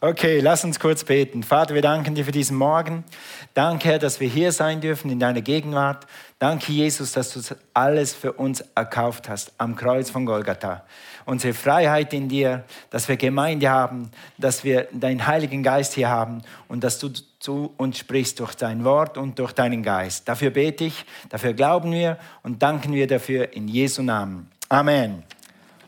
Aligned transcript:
Okay, 0.00 0.40
lass 0.40 0.64
uns 0.64 0.78
kurz 0.78 1.04
beten. 1.04 1.42
Vater, 1.42 1.74
wir 1.74 1.82
danken 1.82 2.14
dir 2.14 2.24
für 2.24 2.32
diesen 2.32 2.56
Morgen. 2.56 3.04
Danke, 3.52 3.88
Herr, 3.88 3.98
dass 3.98 4.20
wir 4.20 4.28
hier 4.28 4.52
sein 4.52 4.80
dürfen 4.80 5.10
in 5.10 5.18
deiner 5.18 5.42
Gegenwart. 5.42 6.06
Danke, 6.38 6.72
Jesus, 6.72 7.12
dass 7.12 7.32
du 7.32 7.40
alles 7.74 8.14
für 8.14 8.32
uns 8.32 8.64
erkauft 8.74 9.28
hast 9.28 9.52
am 9.58 9.74
Kreuz 9.74 10.08
von 10.08 10.24
Golgatha. 10.24 10.84
Unsere 11.24 11.52
Freiheit 11.52 12.12
in 12.14 12.28
dir, 12.28 12.64
dass 12.90 13.08
wir 13.08 13.16
Gemeinde 13.16 13.68
haben, 13.68 14.10
dass 14.38 14.62
wir 14.62 14.88
deinen 14.92 15.26
Heiligen 15.26 15.62
Geist 15.62 15.94
hier 15.94 16.08
haben 16.08 16.42
und 16.68 16.84
dass 16.84 16.98
du 17.00 17.10
zu 17.40 17.74
uns 17.76 17.98
sprichst 17.98 18.38
durch 18.40 18.54
dein 18.54 18.84
Wort 18.84 19.18
und 19.18 19.38
durch 19.38 19.52
deinen 19.52 19.82
Geist. 19.82 20.28
Dafür 20.28 20.50
bete 20.50 20.84
ich, 20.84 21.04
dafür 21.28 21.52
glauben 21.52 21.92
wir 21.92 22.18
und 22.42 22.62
danken 22.62 22.94
wir 22.94 23.06
dafür 23.06 23.52
in 23.52 23.68
Jesu 23.68 24.02
Namen. 24.02 24.50
Amen. 24.68 25.24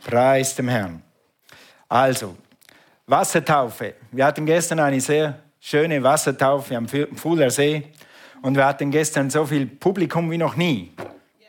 Preis 0.05 0.55
dem 0.55 0.69
Herrn. 0.69 1.03
Also, 1.89 2.37
Wassertaufe. 3.11 3.95
Wir 4.13 4.25
hatten 4.25 4.47
gestern 4.47 4.79
eine 4.79 5.01
sehr 5.01 5.41
schöne 5.59 6.01
Wassertaufe 6.01 6.77
am 6.77 6.87
Fuhler 6.89 7.51
See 7.51 7.89
und 8.41 8.57
wir 8.57 8.65
hatten 8.65 8.93
gestern 8.93 9.29
so 9.31 9.45
viel 9.45 9.67
Publikum 9.67 10.31
wie 10.31 10.39
noch 10.39 10.55
nie, 10.55 10.93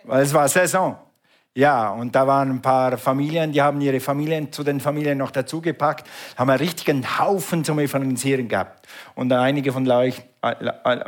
weil 0.04 0.24
es 0.24 0.34
war 0.34 0.48
Saison. 0.48 0.98
Ja, 1.54 1.92
und 1.92 2.16
da 2.16 2.26
waren 2.26 2.50
ein 2.50 2.62
paar 2.62 2.98
Familien, 2.98 3.52
die 3.52 3.62
haben 3.62 3.80
ihre 3.82 4.00
Familien 4.00 4.52
zu 4.52 4.64
den 4.64 4.80
Familien 4.80 5.18
noch 5.18 5.32
dazugepackt, 5.32 6.08
haben 6.36 6.50
einen 6.50 6.60
richtigen 6.60 7.20
Haufen 7.20 7.64
zum 7.64 7.78
Evangelisieren 7.78 8.48
gehabt. 8.48 8.88
Und 9.16 9.32
einige 9.32 9.72
von 9.72 9.90
euch, 9.92 10.24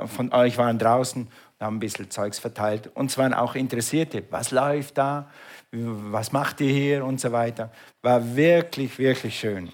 von 0.05 0.33
euch 0.33 0.57
waren 0.57 0.77
draußen 0.77 1.23
und 1.23 1.65
haben 1.65 1.77
ein 1.77 1.79
bisschen 1.79 2.11
Zeugs 2.11 2.39
verteilt. 2.39 2.91
Und 2.93 3.09
es 3.09 3.17
waren 3.17 3.33
auch 3.33 3.55
Interessierte, 3.55 4.21
was 4.29 4.51
läuft 4.51 4.97
da, 4.97 5.29
was 5.71 6.31
macht 6.31 6.61
ihr 6.61 6.71
hier 6.71 7.05
und 7.05 7.21
so 7.21 7.31
weiter. 7.31 7.71
War 8.01 8.35
wirklich, 8.35 8.99
wirklich 8.99 9.39
schön. 9.39 9.71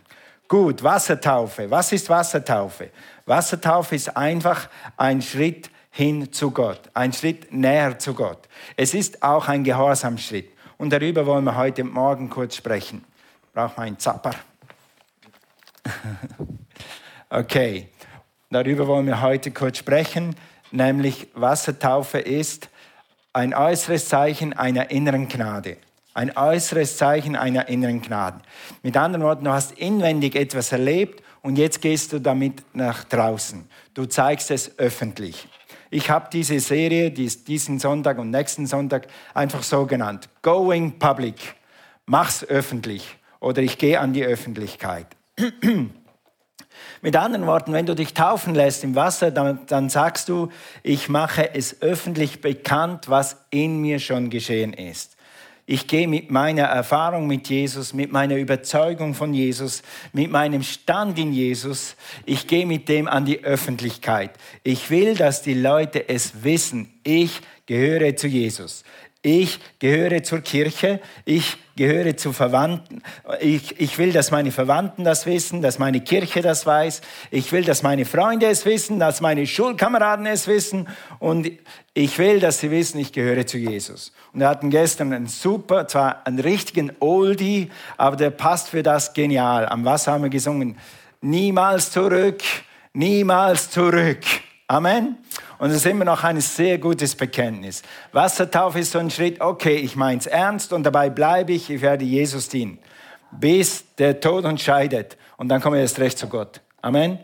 Gut, 0.50 0.82
Wassertaufe. 0.82 1.70
Was 1.70 1.92
ist 1.92 2.10
Wassertaufe? 2.10 2.90
Wassertaufe 3.28 3.96
ist 3.96 4.18
einfach 4.18 4.68
ein 4.98 5.22
Schritt 5.22 5.70
hin 5.92 6.34
zu 6.34 6.50
Gott, 6.50 6.90
ein 6.96 7.14
Schritt 7.14 7.54
näher 7.54 8.00
zu 8.00 8.16
Gott. 8.16 8.50
Es 8.76 8.96
ist 8.96 9.22
auch 9.22 9.48
ein 9.48 9.64
Gehorsamschritt. 9.64 10.50
Und 10.80 10.92
darüber 10.92 11.28
wollen 11.28 11.44
wir 11.44 11.56
heute 11.56 11.84
Morgen 11.84 12.32
kurz 12.32 12.56
sprechen. 12.56 13.06
Braucht 13.54 13.78
man 13.78 13.88
einen 13.88 14.00
Zapper? 14.00 14.34
okay, 17.30 17.90
darüber 18.50 18.88
wollen 18.88 19.06
wir 19.06 19.22
heute 19.22 19.52
kurz 19.52 19.78
sprechen, 19.78 20.36
nämlich 20.72 21.28
Wassertaufe 21.36 22.18
ist 22.18 22.70
ein 23.34 23.54
äußeres 23.54 24.10
Zeichen 24.10 24.54
einer 24.54 24.90
inneren 24.90 25.28
Gnade. 25.28 25.78
Ein 26.14 26.36
äußeres 26.36 26.98
Zeichen 26.98 27.36
einer 27.36 27.68
inneren 27.70 28.02
Gnade. 28.02 28.40
Mit 28.84 28.98
anderen 28.98 29.24
Worten, 29.24 29.46
du 29.46 29.52
hast 29.52 29.74
inwendig 29.74 30.36
etwas 30.36 30.72
erlebt 30.72 31.24
und 31.42 31.58
jetzt 31.58 31.82
gehst 31.82 32.14
du 32.14 32.20
damit 32.20 32.64
nach 32.74 33.04
draußen. 33.04 33.68
Du 33.94 34.06
zeigst 34.06 34.52
es 34.52 34.78
öffentlich. 34.80 35.48
Ich 35.92 36.10
habe 36.10 36.30
diese 36.32 36.60
Serie 36.60 37.12
diesen 37.12 37.80
Sonntag 37.80 38.20
und 38.20 38.30
nächsten 38.30 38.68
Sonntag 38.68 39.08
einfach 39.34 39.64
so 39.64 39.86
genannt. 39.86 40.30
Going 40.42 41.00
Public. 41.00 41.56
Mach's 42.06 42.44
öffentlich. 42.44 43.18
Oder 43.40 43.62
ich 43.62 43.78
gehe 43.78 44.00
an 44.00 44.14
die 44.14 44.24
Öffentlichkeit. 44.24 45.08
Mit 47.02 47.16
anderen 47.16 47.48
Worten, 47.48 47.72
wenn 47.74 47.86
du 47.86 47.96
dich 47.96 48.14
taufen 48.14 48.54
lässt 48.54 48.84
im 48.84 48.96
Wasser, 48.96 49.32
dann, 49.32 49.66
dann, 49.68 49.90
sagst 49.90 50.28
du, 50.30 50.50
ich 50.84 51.08
mache 51.08 51.54
es 51.56 51.82
öffentlich 51.82 52.42
bekannt, 52.42 53.10
was 53.10 53.38
in 53.50 53.80
mir 53.80 54.00
schon 54.00 54.30
geschehen 54.30 54.74
ist. 54.74 55.16
Ich 55.72 55.86
gehe 55.86 56.08
mit 56.08 56.32
meiner 56.32 56.64
Erfahrung 56.64 57.28
mit 57.28 57.48
Jesus, 57.48 57.94
mit 57.94 58.12
meiner 58.12 58.38
Überzeugung 58.38 59.14
von 59.14 59.36
Jesus, 59.36 59.84
mit 60.14 60.32
meinem 60.32 60.64
Stand 60.64 61.20
in 61.20 61.32
Jesus, 61.32 61.96
ich 62.26 62.48
gehe 62.48 62.66
mit 62.66 62.90
dem 62.90 63.08
an 63.08 63.24
die 63.24 63.44
Öffentlichkeit. 63.44 64.32
Ich 64.64 64.90
will, 64.90 65.14
dass 65.14 65.44
die 65.44 65.54
Leute 65.54 66.10
es 66.10 66.44
wissen. 66.44 66.92
Ich 67.04 67.42
gehöre 67.68 68.16
zu 68.16 68.26
Jesus. 68.26 68.84
Ich 69.22 69.60
gehöre 69.80 70.24
zur 70.24 70.40
Kirche, 70.40 71.02
ich 71.26 71.58
gehöre 71.76 72.16
zu 72.16 72.32
Verwandten. 72.32 73.04
Ich, 73.42 73.78
ich 73.78 73.98
will, 73.98 74.14
dass 74.14 74.32
meine 74.32 74.54
Verwandten 74.54 75.04
das 75.04 75.26
wissen, 75.26 75.62
dass 75.62 75.78
meine 75.78 76.00
Kirche 76.00 76.42
das 76.42 76.66
weiß. 76.66 77.02
Ich 77.30 77.52
will, 77.52 77.66
dass 77.66 77.84
meine 77.84 78.06
Freunde 78.06 78.46
es 78.46 78.64
wissen, 78.64 78.98
dass 78.98 79.20
meine 79.20 79.46
Schulkameraden 79.46 80.26
es 80.26 80.48
wissen. 80.48 80.88
Und 81.20 81.52
ich 81.94 82.18
will, 82.18 82.40
dass 82.40 82.60
sie 82.60 82.72
wissen, 82.72 82.98
ich 82.98 83.12
gehöre 83.12 83.46
zu 83.46 83.58
Jesus. 83.58 84.14
Und 84.32 84.40
wir 84.40 84.48
hatten 84.48 84.70
gestern 84.70 85.12
einen 85.12 85.28
super, 85.28 85.86
zwar 85.90 86.26
einen 86.26 86.40
richtigen 86.40 86.94
Oldie, 87.02 87.72
aber 87.98 88.16
der 88.16 88.30
passt 88.30 88.70
für 88.70 88.84
das 88.84 89.14
genial. 89.14 89.68
Am 89.68 89.84
Wasser 89.84 90.14
haben 90.14 90.24
wir 90.24 90.30
gesungen, 90.30 90.78
niemals 91.20 91.92
zurück, 91.92 92.42
niemals 92.94 93.70
zurück. 93.70 94.24
Amen. 94.72 95.18
Und 95.58 95.72
es 95.72 95.78
ist 95.78 95.88
immer 95.88 96.06
noch 96.06 96.24
ein 96.24 96.40
sehr 96.42 96.78
gutes 96.78 97.16
Bekenntnis. 97.16 97.82
Wassertaufe 98.12 98.78
ist 98.78 98.92
so 98.92 99.00
ein 99.00 99.10
Schritt, 99.10 99.42
okay, 99.42 99.78
ich 99.78 99.96
meine 99.96 100.20
es 100.20 100.28
ernst 100.28 100.74
und 100.74 100.84
dabei 100.84 101.10
bleibe 101.10 101.54
ich, 101.54 101.72
ich 101.72 101.82
werde 101.82 102.06
Jesus 102.06 102.50
dienen. 102.50 102.78
Bis 103.32 103.84
der 103.96 104.20
Tod 104.20 104.46
uns 104.46 104.62
scheidet. 104.62 105.18
Und 105.38 105.50
dann 105.50 105.60
komme 105.60 105.78
ich 105.78 105.82
erst 105.82 105.98
recht 105.98 106.20
zu 106.20 106.30
Gott. 106.30 106.62
Amen. 106.84 107.18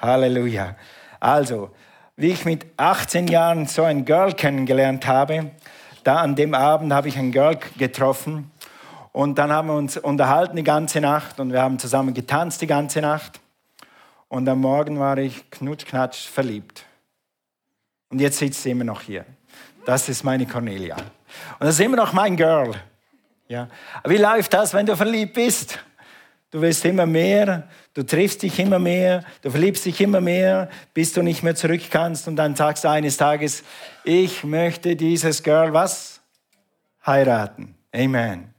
Halleluja. 0.00 0.74
Also, 1.20 1.70
wie 2.16 2.30
ich 2.30 2.44
mit 2.44 2.66
18 2.76 3.28
Jahren 3.28 3.66
so 3.66 3.84
ein 3.84 4.04
Girl 4.04 4.32
kennengelernt 4.32 5.06
habe, 5.06 5.52
da 6.02 6.16
an 6.16 6.34
dem 6.34 6.52
Abend 6.52 6.92
habe 6.92 7.06
ich 7.06 7.16
ein 7.16 7.30
Girl 7.30 7.60
getroffen 7.78 8.50
und 9.12 9.38
dann 9.38 9.52
haben 9.52 9.68
wir 9.68 9.76
uns 9.76 9.98
unterhalten 9.98 10.56
die 10.56 10.64
ganze 10.64 11.00
Nacht 11.00 11.38
und 11.38 11.52
wir 11.52 11.62
haben 11.62 11.78
zusammen 11.78 12.12
getanzt 12.12 12.60
die 12.60 12.66
ganze 12.66 13.00
Nacht. 13.00 13.38
Und 14.32 14.48
am 14.48 14.62
Morgen 14.62 14.98
war 14.98 15.18
ich 15.18 15.50
knutschknatsch 15.50 16.26
verliebt. 16.26 16.86
Und 18.08 18.18
jetzt 18.18 18.38
sitzt 18.38 18.62
sie 18.62 18.70
immer 18.70 18.82
noch 18.82 19.02
hier. 19.02 19.26
Das 19.84 20.08
ist 20.08 20.24
meine 20.24 20.46
Cornelia. 20.46 20.96
Und 20.96 21.66
das 21.66 21.74
ist 21.74 21.80
immer 21.80 21.98
noch 21.98 22.14
mein 22.14 22.34
Girl. 22.34 22.72
Ja. 23.46 23.68
Wie 24.06 24.16
läuft 24.16 24.54
das, 24.54 24.72
wenn 24.72 24.86
du 24.86 24.96
verliebt 24.96 25.34
bist? 25.34 25.78
Du 26.50 26.62
willst 26.62 26.82
immer 26.86 27.04
mehr, 27.04 27.68
du 27.92 28.04
triffst 28.04 28.40
dich 28.42 28.58
immer 28.58 28.78
mehr, 28.78 29.22
du 29.42 29.50
verliebst 29.50 29.84
dich 29.84 30.00
immer 30.00 30.22
mehr, 30.22 30.70
bis 30.94 31.12
du 31.12 31.20
nicht 31.20 31.42
mehr 31.42 31.54
zurück 31.54 31.82
kannst 31.90 32.26
und 32.26 32.36
dann 32.36 32.56
sagst 32.56 32.84
du 32.84 32.88
eines 32.88 33.18
Tages, 33.18 33.62
ich 34.02 34.44
möchte 34.44 34.96
dieses 34.96 35.42
Girl 35.42 35.74
was? 35.74 36.22
Heiraten. 37.04 37.74
Amen. 37.94 38.51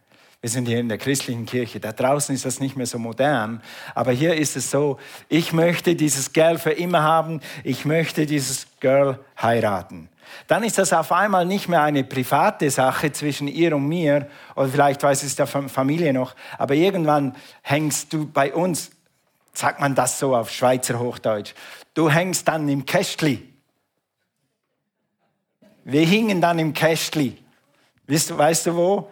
Wir 0.43 0.49
sind 0.49 0.67
hier 0.67 0.81
in 0.81 0.89
der 0.89 0.97
christlichen 0.97 1.45
Kirche. 1.45 1.79
Da 1.79 1.93
draußen 1.93 2.35
ist 2.35 2.43
das 2.43 2.59
nicht 2.59 2.75
mehr 2.75 2.85
so 2.85 2.99
modern. 2.99 3.63
Aber 3.95 4.11
hier 4.11 4.35
ist 4.35 4.57
es 4.57 4.69
so, 4.69 4.99
ich 5.29 5.53
möchte 5.53 5.95
dieses 5.95 6.33
Girl 6.33 6.59
für 6.59 6.71
immer 6.71 7.01
haben. 7.01 7.39
Ich 7.63 7.85
möchte 7.85 8.25
dieses 8.25 8.67
Girl 8.81 9.23
heiraten. 9.41 10.09
Dann 10.47 10.65
ist 10.65 10.77
das 10.77 10.91
auf 10.91 11.13
einmal 11.13 11.45
nicht 11.45 11.69
mehr 11.69 11.81
eine 11.81 12.03
private 12.03 12.69
Sache 12.69 13.13
zwischen 13.13 13.47
ihr 13.47 13.73
und 13.73 13.87
mir. 13.87 14.27
Oder 14.57 14.67
vielleicht 14.67 15.01
weiß 15.01 15.23
es 15.23 15.37
der 15.37 15.47
Familie 15.47 16.11
noch. 16.11 16.35
Aber 16.57 16.73
irgendwann 16.73 17.37
hängst 17.61 18.11
du 18.11 18.29
bei 18.29 18.53
uns, 18.53 18.91
sagt 19.53 19.79
man 19.79 19.95
das 19.95 20.19
so 20.19 20.35
auf 20.35 20.51
Schweizer 20.51 20.99
Hochdeutsch, 20.99 21.53
du 21.93 22.09
hängst 22.09 22.49
dann 22.49 22.67
im 22.67 22.85
Kästli. 22.85 23.47
Wir 25.85 26.05
hingen 26.05 26.41
dann 26.41 26.59
im 26.59 26.73
Kästli. 26.73 27.37
Weißt 28.07 28.31
du, 28.31 28.37
weißt 28.37 28.65
du 28.65 28.75
wo? 28.75 29.09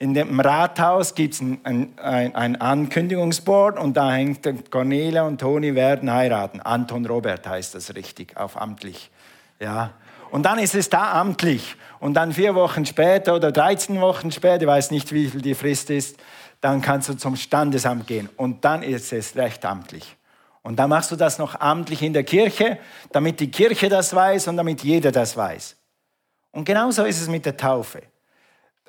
In 0.00 0.14
dem 0.14 0.38
Rathaus 0.38 1.16
gibt 1.16 1.34
es 1.34 1.40
ein, 1.40 1.58
ein, 1.96 2.34
ein, 2.36 2.60
Ankündigungsboard 2.60 3.80
und 3.80 3.96
da 3.96 4.12
hängt 4.12 4.70
Cornelia 4.70 5.24
und 5.24 5.40
Toni 5.40 5.74
werden 5.74 6.12
heiraten. 6.12 6.60
Anton 6.60 7.04
Robert 7.04 7.48
heißt 7.48 7.74
das 7.74 7.92
richtig, 7.96 8.36
auf 8.36 8.60
amtlich. 8.60 9.10
Ja. 9.58 9.90
Und 10.30 10.44
dann 10.44 10.60
ist 10.60 10.76
es 10.76 10.88
da 10.88 11.20
amtlich. 11.20 11.74
Und 11.98 12.14
dann 12.14 12.32
vier 12.32 12.54
Wochen 12.54 12.86
später 12.86 13.34
oder 13.34 13.50
13 13.50 14.00
Wochen 14.00 14.30
später, 14.30 14.62
ich 14.62 14.68
weiß 14.68 14.92
nicht, 14.92 15.12
wie 15.12 15.26
viel 15.26 15.42
die 15.42 15.56
Frist 15.56 15.90
ist, 15.90 16.16
dann 16.60 16.80
kannst 16.80 17.08
du 17.08 17.14
zum 17.14 17.34
Standesamt 17.34 18.06
gehen. 18.06 18.28
Und 18.36 18.64
dann 18.64 18.84
ist 18.84 19.12
es 19.12 19.34
recht 19.34 19.64
amtlich. 19.64 20.16
Und 20.62 20.78
dann 20.78 20.90
machst 20.90 21.10
du 21.10 21.16
das 21.16 21.38
noch 21.38 21.58
amtlich 21.58 22.02
in 22.02 22.12
der 22.12 22.24
Kirche, 22.24 22.78
damit 23.10 23.40
die 23.40 23.50
Kirche 23.50 23.88
das 23.88 24.14
weiß 24.14 24.46
und 24.46 24.58
damit 24.58 24.84
jeder 24.84 25.10
das 25.10 25.36
weiß. 25.36 25.74
Und 26.52 26.64
genauso 26.66 27.04
ist 27.04 27.20
es 27.20 27.28
mit 27.28 27.44
der 27.44 27.56
Taufe 27.56 28.02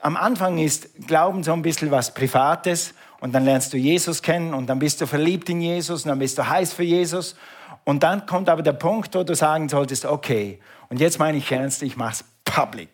am 0.01 0.17
Anfang 0.17 0.57
ist 0.57 1.07
Glauben 1.07 1.43
so 1.43 1.53
ein 1.53 1.61
bisschen 1.61 1.91
was 1.91 2.13
Privates 2.13 2.93
und 3.19 3.33
dann 3.33 3.45
lernst 3.45 3.73
du 3.73 3.77
Jesus 3.77 4.21
kennen 4.21 4.53
und 4.53 4.67
dann 4.67 4.79
bist 4.79 5.01
du 5.01 5.07
verliebt 5.07 5.49
in 5.49 5.61
Jesus 5.61 6.03
und 6.03 6.09
dann 6.09 6.19
bist 6.19 6.37
du 6.37 6.47
heiß 6.47 6.73
für 6.73 6.83
Jesus. 6.83 7.35
Und 7.83 8.03
dann 8.03 8.25
kommt 8.25 8.49
aber 8.49 8.61
der 8.61 8.73
Punkt, 8.73 9.15
wo 9.15 9.23
du 9.23 9.35
sagen 9.35 9.69
solltest, 9.69 10.05
okay, 10.05 10.59
und 10.89 10.99
jetzt 10.99 11.19
meine 11.19 11.37
ich 11.37 11.51
ernst, 11.51 11.81
ich 11.83 11.97
mache 11.97 12.13
es 12.13 12.25
public. 12.45 12.89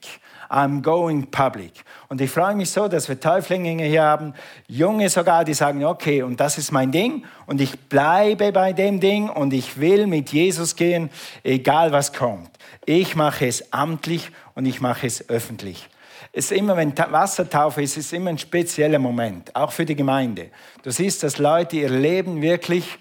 I'm 0.50 0.82
going 0.82 1.30
public. 1.32 1.84
Und 2.08 2.22
ich 2.22 2.30
freue 2.30 2.56
mich 2.56 2.70
so, 2.70 2.88
dass 2.88 3.10
wir 3.10 3.20
Täuflinge 3.20 3.84
hier 3.86 4.04
haben, 4.04 4.34
Junge 4.68 5.10
sogar, 5.10 5.44
die 5.44 5.54
sagen, 5.54 5.84
okay, 5.84 6.22
und 6.22 6.40
das 6.40 6.58
ist 6.58 6.72
mein 6.72 6.92
Ding 6.92 7.26
und 7.46 7.62
ich 7.62 7.80
bleibe 7.90 8.52
bei 8.52 8.74
dem 8.74 9.00
Ding 9.00 9.30
und 9.30 9.54
ich 9.54 9.80
will 9.80 10.08
mit 10.08 10.32
Jesus 10.32 10.76
gehen, 10.76 11.10
egal 11.44 11.92
was 11.92 12.14
kommt. 12.14 12.50
Ich 12.86 13.16
mache 13.16 13.48
es 13.48 13.74
amtlich 13.74 14.32
und 14.54 14.66
ich 14.66 14.82
mache 14.82 15.08
es 15.08 15.30
öffentlich. 15.30 15.90
Ist 16.36 16.52
immer, 16.52 16.76
wenn 16.76 16.98
Wassertaufe 16.98 17.82
ist, 17.82 17.96
ist 17.96 18.12
immer 18.12 18.30
ein 18.30 18.38
spezieller 18.38 19.00
Moment, 19.00 19.56
auch 19.56 19.72
für 19.72 19.86
die 19.86 19.96
Gemeinde. 19.96 20.50
Du 20.84 20.92
siehst, 20.92 21.24
dass 21.24 21.38
Leute 21.38 21.78
ihr 21.78 21.90
Leben 21.90 22.42
wirklich, 22.42 22.98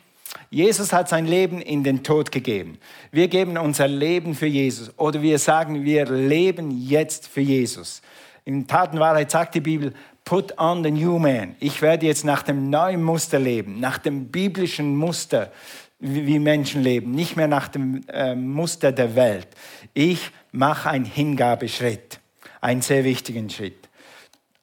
Jesus 0.51 0.93
hat 0.93 1.09
sein 1.09 1.27
Leben 1.27 1.61
in 1.61 1.83
den 1.83 2.05
Tod 2.05 2.31
gegeben. 2.31 2.79
Wir 3.11 3.27
geben 3.27 3.59
unser 3.59 3.89
Leben 3.89 4.37
für 4.37 4.47
Jesus 4.47 4.97
oder 4.99 5.21
wir 5.21 5.41
sagen, 5.41 5.85
wir 5.85 6.07
leben 6.07 6.71
jetzt 6.71 7.27
für 7.27 7.41
Jesus. 7.41 8.03
In 8.45 8.69
Tatenwahrheit 8.69 9.33
sagt 9.33 9.57
die 9.57 9.61
Bibel, 9.61 9.93
put 10.25 10.57
on 10.57 10.85
the 10.85 10.93
new 10.93 11.19
man. 11.19 11.57
Ich 11.59 11.83
werde 11.83 12.07
jetzt 12.07 12.25
nach 12.25 12.45
dem 12.45 12.71
neuen 12.71 13.03
Muster 13.03 13.41
leben, 13.41 13.81
nach 13.81 13.99
dem 13.99 14.29
biblischen 14.29 14.95
Muster, 14.95 15.51
wie 15.99 16.39
Menschen 16.39 16.85
leben, 16.85 17.11
nicht 17.11 17.37
mehr 17.37 17.49
nach 17.49 17.67
dem 17.67 18.03
äh, 18.07 18.37
Muster 18.37 18.93
der 18.93 19.17
Welt. 19.17 19.49
Ich 19.93 20.31
mache 20.53 20.91
einen 20.91 21.05
Hingabeschritt 21.05 22.21
einen 22.65 22.81
sehr 22.81 23.05
wichtigen 23.05 23.51
Schritt. 23.51 23.91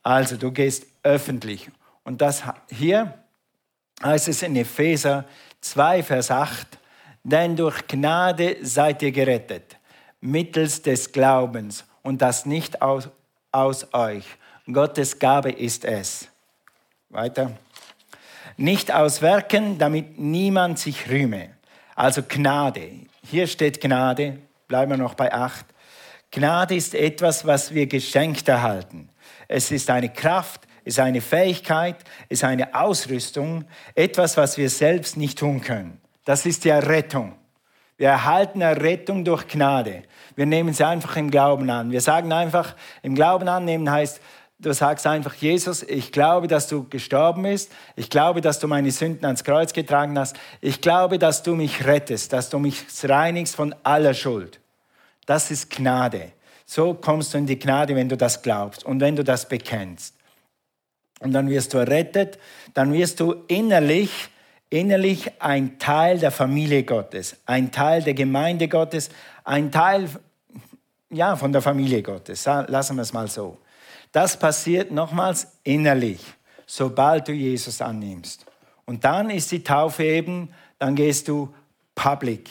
Also 0.02 0.36
du 0.36 0.52
gehst 0.52 0.88
öffentlich. 1.04 1.70
Und 2.04 2.20
das 2.22 2.42
hier 2.72 3.14
heißt 4.04 4.28
es 4.28 4.42
in 4.42 4.56
Epheser 4.56 5.26
2, 5.62 6.02
Vers 6.02 6.32
8, 6.32 6.68
denn 7.24 7.56
durch 7.56 7.88
Gnade 7.88 8.58
seid 8.64 9.04
ihr 9.04 9.12
gerettet, 9.12 9.78
mittels 10.20 10.82
des 10.82 11.12
Glaubens 11.12 11.86
und 12.02 12.24
das 12.24 12.48
nicht 12.48 12.82
aus, 12.82 13.08
aus 13.52 13.94
euch. 13.94 14.26
Gottes 14.66 15.20
Gabe 15.20 15.52
ist 15.52 15.86
es. 15.86 16.28
Weiter. 17.10 17.52
Nicht 18.58 18.92
aus 18.92 19.22
Werken, 19.22 19.78
damit 19.78 20.18
niemand 20.18 20.80
sich 20.80 21.08
rühme. 21.08 21.52
Also 21.96 22.24
Gnade. 22.28 22.90
Hier 23.30 23.46
steht 23.46 23.80
Gnade, 23.80 24.40
bleiben 24.68 24.90
wir 24.90 24.98
noch 24.98 25.14
bei 25.14 25.32
8. 25.32 25.68
Gnade 26.32 26.76
ist 26.76 26.96
etwas, 26.96 27.46
was 27.46 27.74
wir 27.74 27.88
geschenkt 27.88 28.48
erhalten. 28.48 29.10
Es 29.50 29.70
ist 29.70 29.90
eine 29.90 30.08
Kraft, 30.08 30.62
es 30.86 30.94
ist 30.94 31.00
eine 31.00 31.20
Fähigkeit, 31.20 31.98
es 32.30 32.40
ist 32.40 32.44
eine 32.46 32.74
Ausrüstung, 32.74 33.66
etwas, 33.96 34.38
was 34.38 34.58
wir 34.58 34.70
selbst 34.70 35.18
nicht 35.18 35.38
tun 35.38 35.60
können. 35.62 36.00
Das 36.24 36.46
ist 36.46 36.64
die 36.64 36.70
Errettung. 36.70 37.34
Wir 37.98 38.08
erhalten 38.10 38.62
Errettung 38.62 39.26
durch 39.26 39.48
Gnade. 39.48 40.04
Wir 40.36 40.46
nehmen 40.46 40.74
sie 40.74 40.88
einfach 40.88 41.18
im 41.18 41.30
Glauben 41.30 41.70
an. 41.70 41.92
Wir 41.92 42.02
sagen 42.02 42.32
einfach, 42.32 42.76
im 43.04 43.14
Glauben 43.14 43.50
annehmen 43.50 43.92
heißt, 43.92 44.22
du 44.58 44.74
sagst 44.74 45.06
einfach, 45.06 45.34
Jesus, 45.34 45.84
ich 45.84 46.14
glaube, 46.14 46.48
dass 46.48 46.70
du 46.70 46.88
gestorben 46.88 47.44
bist. 47.44 47.72
Ich 47.98 48.10
glaube, 48.10 48.40
dass 48.40 48.60
du 48.60 48.68
meine 48.68 48.92
Sünden 48.92 49.26
ans 49.26 49.44
Kreuz 49.44 49.74
getragen 49.74 50.18
hast. 50.18 50.38
Ich 50.62 50.80
glaube, 50.80 51.20
dass 51.20 51.44
du 51.44 51.56
mich 51.56 51.86
rettest, 51.86 52.32
dass 52.32 52.50
du 52.50 52.58
mich 52.58 52.86
reinigst 53.04 53.56
von 53.56 53.76
aller 53.84 54.14
Schuld. 54.14 54.61
Das 55.26 55.52
ist 55.52 55.70
Gnade. 55.70 56.32
So 56.66 56.94
kommst 56.94 57.34
du 57.34 57.38
in 57.38 57.46
die 57.46 57.60
Gnade, 57.60 57.96
wenn 57.96 58.10
du 58.10 58.16
das 58.16 58.42
glaubst 58.42 58.86
und 58.86 59.00
wenn 59.02 59.16
du 59.16 59.24
das 59.24 59.48
bekennst. 59.48 60.16
Und 61.20 61.34
dann 61.34 61.50
wirst 61.50 61.74
du 61.74 61.78
errettet, 61.78 62.40
dann 62.74 62.94
wirst 62.94 63.20
du 63.20 63.44
innerlich, 63.48 64.30
innerlich 64.70 65.32
ein 65.42 65.78
Teil 65.78 66.18
der 66.18 66.32
Familie 66.32 66.84
Gottes, 66.84 67.36
ein 67.46 67.72
Teil 67.72 68.02
der 68.02 68.14
Gemeinde 68.14 68.68
Gottes, 68.68 69.10
ein 69.44 69.72
Teil 69.72 70.10
ja, 71.10 71.36
von 71.36 71.52
der 71.52 71.62
Familie 71.62 72.02
Gottes. 72.02 72.46
Lassen 72.46 72.96
wir 72.96 73.04
es 73.04 73.14
mal 73.14 73.28
so. 73.28 73.58
Das 74.12 74.38
passiert 74.38 74.92
nochmals 74.92 75.48
innerlich, 75.64 76.22
sobald 76.66 77.28
du 77.28 77.34
Jesus 77.34 77.82
annimmst. 77.82 78.46
Und 78.86 79.04
dann 79.04 79.30
ist 79.30 79.52
die 79.52 79.64
Taufe 79.64 80.04
eben, 80.04 80.54
dann 80.80 80.96
gehst 80.96 81.28
du 81.28 81.54
public. 81.96 82.50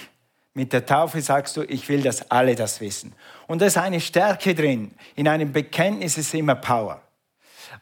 Mit 0.55 0.73
der 0.73 0.85
Taufe 0.85 1.21
sagst 1.21 1.57
du, 1.57 1.63
ich 1.63 1.89
will, 1.89 2.03
dass 2.03 2.31
alle 2.31 2.55
das 2.55 2.81
wissen. 2.81 3.15
Und 3.47 3.63
da 3.63 3.67
ist 3.67 3.79
eine 3.79 4.01
Stärke 4.01 4.55
drin. 4.55 4.93
In 5.15 5.29
einem 5.29 5.53
Bekenntnis 5.53 6.19
ist 6.19 6.35
immer 6.35 6.57
Power. 6.57 7.03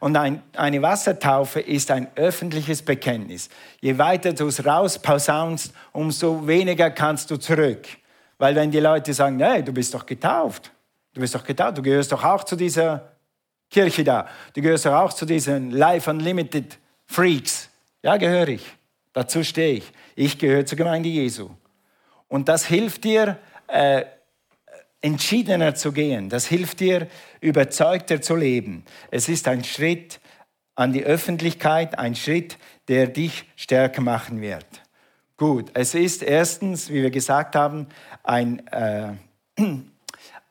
Und 0.00 0.16
ein, 0.16 0.42
eine 0.54 0.82
Wassertaufe 0.82 1.60
ist 1.60 1.90
ein 1.90 2.08
öffentliches 2.14 2.82
Bekenntnis. 2.82 3.48
Je 3.80 3.96
weiter 3.96 4.32
du 4.34 4.48
es 4.48 4.64
rausposaunst, 4.64 5.72
umso 5.92 6.46
weniger 6.46 6.90
kannst 6.90 7.30
du 7.30 7.36
zurück. 7.38 7.86
Weil 8.36 8.54
wenn 8.54 8.70
die 8.70 8.80
Leute 8.80 9.12
sagen, 9.14 9.36
nee, 9.36 9.62
du 9.62 9.72
bist 9.72 9.94
doch 9.94 10.04
getauft, 10.04 10.70
du 11.14 11.20
bist 11.20 11.34
doch 11.34 11.44
getauft, 11.44 11.78
du 11.78 11.82
gehörst 11.82 12.12
doch 12.12 12.22
auch 12.22 12.44
zu 12.44 12.54
dieser 12.54 13.12
Kirche 13.70 14.04
da, 14.04 14.28
du 14.54 14.62
gehörst 14.62 14.86
doch 14.86 14.94
auch 14.94 15.12
zu 15.12 15.26
diesen 15.26 15.70
Life 15.70 16.08
Unlimited 16.08 16.78
Freaks. 17.06 17.70
Ja, 18.02 18.16
gehöre 18.16 18.48
ich. 18.48 18.64
Dazu 19.12 19.42
stehe 19.42 19.78
ich. 19.78 19.92
Ich 20.14 20.38
gehöre 20.38 20.64
zur 20.64 20.78
Gemeinde 20.78 21.08
Jesu. 21.08 21.50
Und 22.28 22.48
das 22.48 22.66
hilft 22.66 23.04
dir, 23.04 23.38
äh, 23.66 24.04
entschiedener 25.00 25.74
zu 25.74 25.92
gehen. 25.92 26.28
Das 26.28 26.46
hilft 26.46 26.80
dir, 26.80 27.08
überzeugter 27.40 28.20
zu 28.20 28.36
leben. 28.36 28.84
Es 29.10 29.28
ist 29.28 29.48
ein 29.48 29.64
Schritt 29.64 30.20
an 30.74 30.92
die 30.92 31.04
Öffentlichkeit, 31.04 31.98
ein 31.98 32.14
Schritt, 32.14 32.58
der 32.88 33.06
dich 33.06 33.44
stärker 33.56 34.00
machen 34.00 34.40
wird. 34.40 34.66
Gut, 35.36 35.70
es 35.74 35.94
ist 35.94 36.22
erstens, 36.22 36.90
wie 36.90 37.02
wir 37.02 37.10
gesagt 37.10 37.54
haben, 37.54 37.86
ein, 38.24 38.66
äh, 38.68 39.12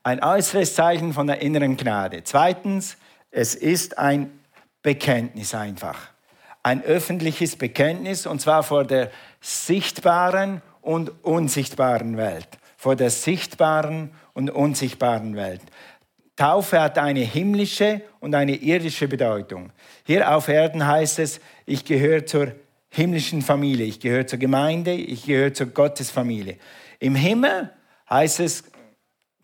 ein 0.04 0.24
äußeres 0.24 0.76
Zeichen 0.76 1.14
von 1.14 1.28
der 1.28 1.42
inneren 1.42 1.76
Gnade. 1.76 2.24
Zweitens, 2.24 2.98
es 3.32 3.54
ist 3.54 3.98
ein 3.98 4.32
Bekenntnis 4.82 5.54
einfach. 5.54 6.00
Ein 6.64 6.84
öffentliches 6.84 7.58
Bekenntnis, 7.58 8.26
und 8.26 8.40
zwar 8.40 8.64
vor 8.64 8.86
der 8.86 9.12
sichtbaren 9.42 10.62
und 10.88 11.12
unsichtbaren 11.22 12.16
Welt. 12.16 12.48
Vor 12.78 12.96
der 12.96 13.10
sichtbaren 13.10 14.12
und 14.34 14.50
unsichtbaren 14.50 15.36
Welt. 15.36 15.62
Taufe 16.38 16.80
hat 16.80 16.98
eine 16.98 17.20
himmlische 17.20 18.02
und 18.22 18.34
eine 18.34 18.56
irdische 18.56 19.10
Bedeutung. 19.10 19.72
Hier 20.06 20.34
auf 20.34 20.48
Erden 20.48 20.88
heißt 20.88 21.20
es, 21.20 21.42
ich 21.66 21.84
gehöre 21.84 22.26
zur 22.26 22.54
himmlischen 22.90 23.42
Familie, 23.42 23.86
ich 23.86 24.00
gehöre 24.00 24.28
zur 24.28 24.40
Gemeinde, 24.40 24.94
ich 24.94 25.26
gehöre 25.26 25.54
zur 25.54 25.68
Gottesfamilie. 25.68 26.58
Im 27.00 27.16
Himmel 27.16 27.70
heißt 28.10 28.40
es, 28.40 28.64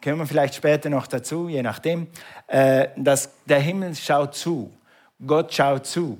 kommen 0.01 0.19
wir 0.19 0.27
vielleicht 0.27 0.55
später 0.55 0.89
noch 0.89 1.07
dazu, 1.07 1.49
je 1.49 1.61
nachdem, 1.61 2.07
äh, 2.47 2.87
dass 2.95 3.31
der 3.45 3.59
Himmel 3.59 3.95
schaut 3.95 4.35
zu. 4.35 4.71
Gott 5.25 5.53
schaut 5.53 5.87
zu 5.87 6.19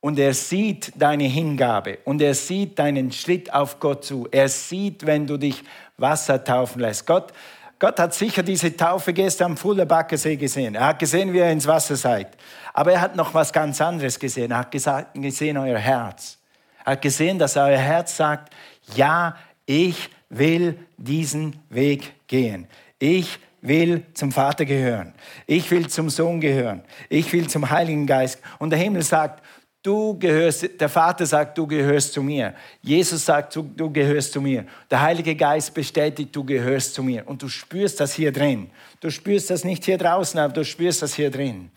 und 0.00 0.18
er 0.18 0.34
sieht 0.34 0.92
deine 0.96 1.24
Hingabe 1.24 1.98
und 2.04 2.22
er 2.22 2.34
sieht 2.34 2.78
deinen 2.78 3.12
Schritt 3.12 3.52
auf 3.52 3.78
Gott 3.80 4.04
zu. 4.04 4.26
Er 4.30 4.48
sieht, 4.48 5.06
wenn 5.06 5.26
du 5.26 5.36
dich 5.36 5.62
Wasser 5.98 6.42
taufen 6.42 6.80
lässt. 6.80 7.06
Gott, 7.06 7.32
Gott 7.78 7.98
hat 7.98 8.14
sicher 8.14 8.42
diese 8.42 8.76
Taufe 8.76 9.12
gestern 9.12 9.52
am 9.52 9.56
Fuller 9.56 9.86
Baggersee 9.86 10.36
gesehen. 10.36 10.74
Er 10.74 10.86
hat 10.88 10.98
gesehen, 10.98 11.32
wie 11.32 11.38
ihr 11.38 11.50
ins 11.50 11.66
Wasser 11.66 11.96
seid. 11.96 12.36
Aber 12.72 12.92
er 12.92 13.00
hat 13.00 13.16
noch 13.16 13.32
was 13.34 13.52
ganz 13.52 13.80
anderes 13.80 14.18
gesehen. 14.18 14.50
Er 14.50 14.58
hat 14.58 14.70
gesagt, 14.70 15.14
gesehen 15.14 15.56
euer 15.56 15.78
Herz. 15.78 16.38
Er 16.84 16.92
hat 16.92 17.02
gesehen, 17.02 17.38
dass 17.38 17.56
euer 17.56 17.78
Herz 17.78 18.16
sagt, 18.16 18.52
ja, 18.94 19.36
ich 19.66 20.10
will 20.28 20.78
diesen 20.96 21.56
Weg 21.68 22.14
gehen. 22.26 22.66
Ich 22.98 23.38
will 23.62 24.04
zum 24.14 24.32
Vater 24.32 24.64
gehören. 24.64 25.14
Ich 25.46 25.70
will 25.70 25.88
zum 25.88 26.08
Sohn 26.08 26.40
gehören. 26.40 26.82
Ich 27.08 27.32
will 27.32 27.48
zum 27.48 27.70
Heiligen 27.70 28.06
Geist. 28.06 28.40
Und 28.58 28.70
der 28.70 28.78
Himmel 28.78 29.02
sagt, 29.02 29.42
Du 29.82 30.18
gehörst, 30.18 30.78
der 30.78 30.88
Vater 30.90 31.24
sagt, 31.24 31.56
du 31.56 31.66
gehörst 31.66 32.12
zu 32.12 32.22
mir. 32.22 32.54
Jesus 32.82 33.24
sagt, 33.24 33.56
du, 33.56 33.62
du 33.62 33.90
gehörst 33.90 34.32
zu 34.32 34.40
mir. 34.42 34.66
Der 34.90 35.00
Heilige 35.00 35.34
Geist 35.34 35.72
bestätigt, 35.72 36.36
du 36.36 36.44
gehörst 36.44 36.92
zu 36.92 37.02
mir. 37.02 37.26
Und 37.26 37.40
du 37.40 37.48
spürst 37.48 37.98
das 37.98 38.12
hier 38.12 38.30
drin. 38.30 38.70
Du 39.00 39.10
spürst 39.10 39.48
das 39.48 39.64
nicht 39.64 39.86
hier 39.86 39.96
draußen, 39.96 40.38
aber 40.38 40.52
du 40.52 40.64
spürst 40.66 41.00
das 41.00 41.14
hier 41.14 41.30
drin. 41.30 41.70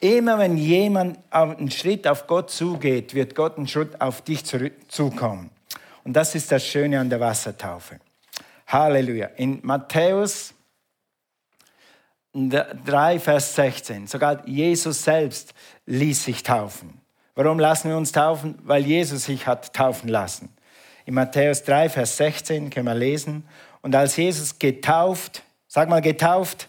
Immer 0.00 0.38
wenn 0.38 0.58
jemand 0.58 1.18
einen 1.30 1.70
Schritt 1.70 2.06
auf 2.06 2.26
Gott 2.26 2.50
zugeht, 2.50 3.14
wird 3.14 3.34
Gott 3.34 3.56
einen 3.56 3.68
Schritt 3.68 3.98
auf 4.02 4.20
dich 4.20 4.44
zukommen. 4.88 5.48
Und 6.04 6.12
das 6.12 6.34
ist 6.34 6.52
das 6.52 6.66
Schöne 6.66 7.00
an 7.00 7.08
der 7.08 7.20
Wassertaufe. 7.20 7.98
Halleluja. 8.66 9.28
In 9.36 9.60
Matthäus 9.62 10.52
3, 12.34 13.18
Vers 13.18 13.54
16, 13.54 14.06
sogar 14.06 14.46
Jesus 14.46 15.02
selbst 15.02 15.54
ließ 15.86 16.24
sich 16.24 16.42
taufen. 16.42 17.05
Warum 17.36 17.58
lassen 17.58 17.90
wir 17.90 17.98
uns 17.98 18.12
taufen? 18.12 18.58
Weil 18.64 18.86
Jesus 18.86 19.26
sich 19.26 19.46
hat 19.46 19.74
taufen 19.74 20.08
lassen. 20.08 20.48
In 21.04 21.12
Matthäus 21.12 21.62
3, 21.64 21.90
Vers 21.90 22.16
16 22.16 22.70
können 22.70 22.86
wir 22.86 22.94
lesen. 22.94 23.46
Und 23.82 23.94
als 23.94 24.16
Jesus 24.16 24.58
getauft, 24.58 25.42
sag 25.68 25.90
mal 25.90 26.00
getauft, 26.00 26.68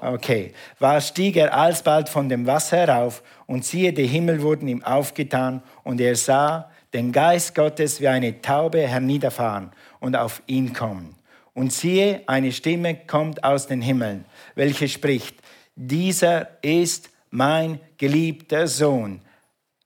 okay, 0.00 0.54
war, 0.78 1.02
stieg 1.02 1.36
er 1.36 1.52
alsbald 1.52 2.08
von 2.08 2.30
dem 2.30 2.46
Wasser 2.46 2.78
herauf 2.78 3.22
und 3.46 3.66
siehe, 3.66 3.92
die 3.92 4.06
Himmel 4.06 4.40
wurden 4.40 4.68
ihm 4.68 4.82
aufgetan 4.82 5.62
und 5.84 6.00
er 6.00 6.16
sah 6.16 6.70
den 6.94 7.12
Geist 7.12 7.54
Gottes 7.54 8.00
wie 8.00 8.08
eine 8.08 8.40
Taube 8.40 8.88
herniederfahren 8.88 9.70
und 10.00 10.16
auf 10.16 10.42
ihn 10.46 10.72
kommen. 10.72 11.14
Und 11.52 11.74
siehe, 11.74 12.22
eine 12.26 12.52
Stimme 12.52 12.94
kommt 12.94 13.44
aus 13.44 13.66
den 13.66 13.82
Himmeln, 13.82 14.24
welche 14.54 14.88
spricht, 14.88 15.36
dieser 15.76 16.48
ist 16.62 17.10
mein 17.30 17.80
geliebter 17.98 18.66
Sohn, 18.66 19.20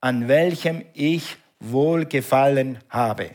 an 0.05 0.29
welchem 0.29 0.85
ich 0.93 1.39
wohlgefallen 1.61 2.79
habe. 2.91 3.31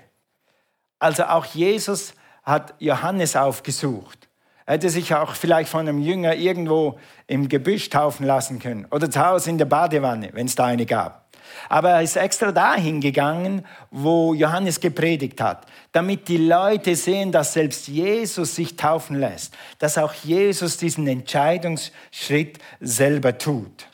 Also 1.00 1.24
auch 1.24 1.46
Jesus 1.46 2.14
hat 2.44 2.76
Johannes 2.78 3.36
aufgesucht. 3.36 4.30
Er 4.68 4.76
hätte 4.76 4.92
sich 4.92 5.16
auch 5.16 5.34
vielleicht 5.34 5.68
von 5.68 5.88
einem 5.88 5.98
Jünger 5.98 6.36
irgendwo 6.36 7.00
im 7.26 7.50
Gebüsch 7.50 7.90
taufen 7.90 8.28
lassen 8.28 8.60
können 8.60 8.86
oder 8.92 9.10
zu 9.10 9.20
Hause 9.20 9.50
in 9.50 9.58
der 9.58 9.66
Badewanne, 9.66 10.30
wenn 10.34 10.46
es 10.46 10.54
da 10.54 10.66
eine 10.66 10.86
gab. 10.86 11.32
Aber 11.70 11.90
er 11.90 12.04
ist 12.04 12.16
extra 12.18 12.52
dahin 12.52 13.02
gegangen, 13.02 13.66
wo 13.90 14.36
Johannes 14.36 14.80
gepredigt 14.80 15.42
hat, 15.42 15.66
damit 15.92 16.28
die 16.28 16.38
Leute 16.38 16.96
sehen, 16.96 17.32
dass 17.32 17.54
selbst 17.54 17.88
Jesus 17.88 18.54
sich 18.54 18.76
taufen 18.76 19.20
lässt, 19.20 19.58
dass 19.80 19.98
auch 19.98 20.14
Jesus 20.14 20.78
diesen 20.78 21.08
Entscheidungsschritt 21.08 22.60
selber 22.80 23.40
tut. 23.40 23.89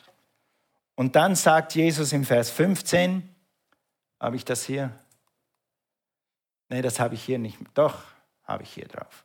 Und 0.96 1.14
dann 1.14 1.36
sagt 1.36 1.74
Jesus 1.74 2.12
im 2.12 2.24
Vers 2.24 2.50
15, 2.50 3.28
habe 4.18 4.36
ich 4.36 4.44
das 4.44 4.64
hier? 4.64 4.90
Nee, 6.68 6.82
das 6.82 6.98
habe 6.98 7.14
ich 7.14 7.22
hier 7.22 7.38
nicht. 7.38 7.58
Doch, 7.74 8.02
habe 8.44 8.64
ich 8.64 8.72
hier 8.72 8.88
drauf. 8.88 9.24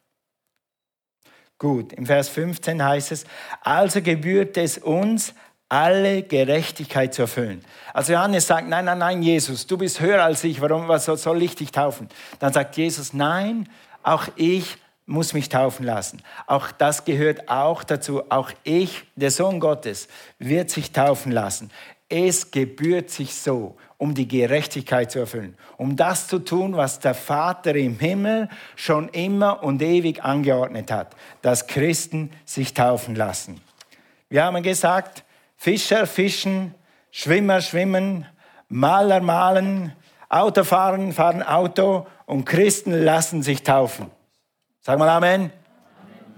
Gut, 1.58 1.94
im 1.94 2.06
Vers 2.06 2.28
15 2.30 2.84
heißt 2.84 3.12
es, 3.12 3.26
also 3.62 4.02
gebührt 4.02 4.58
es 4.58 4.78
uns, 4.78 5.34
alle 5.70 6.24
Gerechtigkeit 6.24 7.14
zu 7.14 7.22
erfüllen. 7.22 7.64
Also 7.94 8.12
Johannes 8.12 8.46
sagt, 8.46 8.68
nein, 8.68 8.84
nein, 8.84 8.98
nein, 8.98 9.24
Jesus, 9.24 9.68
du 9.68 9.78
bist 9.78 10.02
höher 10.02 10.22
als 10.22 10.44
ich, 10.44 10.60
warum 10.60 10.90
was 10.90 11.06
soll 11.06 11.42
ich 11.42 11.56
dich 11.56 11.72
taufen? 11.72 12.10
Dann 12.40 12.52
sagt 12.52 12.76
Jesus, 12.76 13.14
nein, 13.14 13.70
auch 14.04 14.28
ich 14.36 14.78
muss 15.12 15.34
mich 15.34 15.50
taufen 15.50 15.86
lassen. 15.86 16.22
Auch 16.48 16.72
das 16.72 17.06
gehört 17.06 17.50
auch 17.50 17.84
dazu. 17.84 18.24
Auch 18.30 18.52
ich, 18.64 19.04
der 19.16 19.30
Sohn 19.30 19.60
Gottes, 19.60 20.08
wird 20.40 20.70
sich 20.70 20.92
taufen 20.92 21.32
lassen. 21.32 21.70
Es 22.10 22.52
gebührt 22.52 23.10
sich 23.10 23.36
so, 23.36 23.76
um 23.98 24.14
die 24.16 24.28
Gerechtigkeit 24.28 25.12
zu 25.12 25.20
erfüllen, 25.20 25.56
um 25.78 25.96
das 25.96 26.28
zu 26.28 26.40
tun, 26.40 26.76
was 26.76 27.00
der 27.00 27.14
Vater 27.14 27.76
im 27.76 28.00
Himmel 28.00 28.50
schon 28.76 29.10
immer 29.10 29.64
und 29.64 29.82
ewig 29.82 30.24
angeordnet 30.24 30.92
hat, 30.92 31.16
dass 31.42 31.68
Christen 31.68 32.32
sich 32.46 32.74
taufen 32.74 33.16
lassen. 33.16 33.62
Wir 34.30 34.46
haben 34.46 34.64
gesagt, 34.64 35.24
Fischer 35.58 36.08
fischen, 36.08 36.74
Schwimmer 37.12 37.62
schwimmen, 37.62 38.26
Maler 38.70 39.20
malen, 39.20 39.94
Autofahren 40.30 41.12
fahren 41.12 41.44
Auto 41.44 42.08
und 42.26 42.46
Christen 42.46 42.94
lassen 42.94 43.44
sich 43.44 43.64
taufen. 43.64 44.10
Sag 44.84 44.98
mal 44.98 45.10
Amen. 45.10 45.52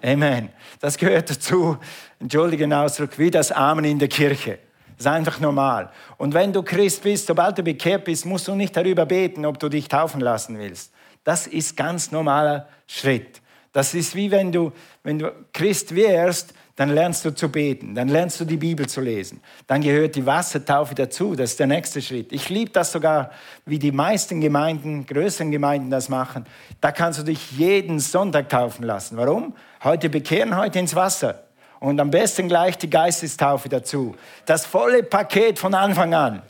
Amen. 0.04 0.50
Das 0.82 0.98
gehört 0.98 1.30
dazu, 1.30 1.78
entschuldigen 2.20 2.74
Ausdruck, 2.74 3.18
wie 3.18 3.32
das 3.32 3.54
Amen 3.54 3.86
in 3.86 4.00
der 4.00 4.10
Kirche. 4.10 4.60
Das 4.98 5.06
ist 5.06 5.08
einfach 5.08 5.40
normal. 5.40 5.90
Und 6.18 6.34
wenn 6.34 6.52
du 6.52 6.62
Christ 6.62 7.04
bist, 7.04 7.28
sobald 7.28 7.58
du 7.58 7.64
bekehrt 7.64 8.04
bist, 8.04 8.26
musst 8.26 8.50
du 8.50 8.56
nicht 8.56 8.76
darüber 8.76 9.06
beten, 9.06 9.46
ob 9.46 9.60
du 9.60 9.70
dich 9.70 9.88
taufen 9.88 10.20
lassen 10.20 10.60
willst. 10.60 10.92
Das 11.24 11.48
ist 11.48 11.78
ganz 11.78 12.12
normaler 12.12 12.68
Schritt. 12.86 13.42
Das 13.72 13.94
ist 13.94 14.14
wie 14.14 14.30
wenn 14.30 14.52
du, 14.52 14.74
wenn 15.04 15.20
du 15.20 15.32
Christ 15.54 15.96
wärst, 15.96 16.54
dann 16.76 16.90
lernst 16.90 17.24
du 17.24 17.36
zu 17.36 17.50
beten, 17.50 17.94
dann 17.94 18.08
lernst 18.08 18.40
du 18.40 18.46
die 18.46 18.58
Bibel 18.58 18.88
zu 18.88 19.00
lesen. 19.00 19.42
Dann 19.68 19.82
gehört 19.82 20.16
die 20.16 20.26
Wassertaufe 20.26 20.96
dazu, 20.96 21.36
das 21.36 21.52
ist 21.52 21.60
der 21.60 21.68
nächste 21.68 22.02
Schritt. 22.02 22.32
Ich 22.32 22.50
liebe 22.50 22.72
das 22.72 22.92
sogar, 22.92 23.30
wie 23.66 23.78
die 23.78 23.92
meisten 23.92 24.42
Gemeinden, 24.42 25.06
größeren 25.06 25.52
Gemeinden 25.52 25.92
das 25.92 26.10
machen. 26.10 26.46
Da 26.82 26.92
kannst 26.92 27.20
du 27.20 27.24
dich 27.24 27.52
jeden 27.52 28.00
Sonntag 28.00 28.50
taufen 28.50 28.86
lassen. 28.86 29.18
Warum? 29.18 29.56
Heute 29.84 30.10
bekehren, 30.10 30.58
heute 30.58 30.80
ins 30.80 30.96
Wasser. 30.96 31.44
Und 31.80 32.00
am 32.00 32.10
besten 32.10 32.48
gleich 32.48 32.78
die 32.78 32.90
Geistestaufe 32.90 33.70
dazu. 33.70 34.16
Das 34.46 34.66
volle 34.66 35.04
Paket 35.04 35.60
von 35.60 35.76
Anfang 35.76 36.14
an. 36.14 36.42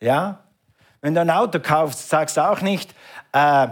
Ja? 0.00 0.40
Wenn 1.00 1.14
du 1.14 1.20
ein 1.20 1.30
Auto 1.30 1.60
kaufst, 1.60 2.08
sagst 2.10 2.36
du 2.36 2.40
auch 2.40 2.60
nicht, 2.60 2.92
äh, 3.32 3.68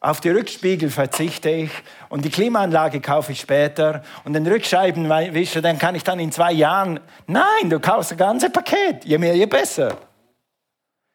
auf 0.00 0.20
die 0.20 0.30
Rückspiegel 0.30 0.90
verzichte 0.90 1.50
ich 1.50 1.70
und 2.08 2.24
die 2.24 2.30
Klimaanlage 2.30 3.00
kaufe 3.00 3.32
ich 3.32 3.40
später 3.40 4.04
und 4.24 4.32
den 4.32 4.46
Rückscheibenwischer, 4.46 5.60
den 5.60 5.78
kann 5.78 5.96
ich 5.96 6.04
dann 6.04 6.20
in 6.20 6.30
zwei 6.30 6.52
Jahren. 6.52 7.00
Nein, 7.26 7.68
du 7.68 7.80
kaufst 7.80 8.12
das 8.12 8.18
ganze 8.18 8.48
Paket. 8.50 9.04
Je 9.04 9.18
mehr, 9.18 9.34
je 9.34 9.46
besser. 9.46 9.98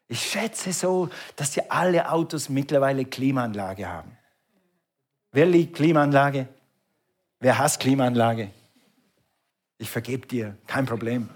Ich 0.10 0.22
schätze 0.22 0.74
so, 0.74 1.10
dass 1.38 1.52
die 1.52 1.72
alle 1.72 2.12
Autos 2.12 2.50
mittlerweile 2.50 3.06
Klimaanlage 3.06 3.88
haben. 3.88 4.18
Wer 5.32 5.46
liebt 5.46 5.78
Klimaanlage? 5.78 6.48
Wer 7.40 7.58
hasst 7.58 7.80
Klimaanlage? 7.80 8.52
Ich 9.78 9.90
vergebe 9.90 10.28
dir, 10.28 10.58
kein 10.68 10.86
Problem. 10.86 11.30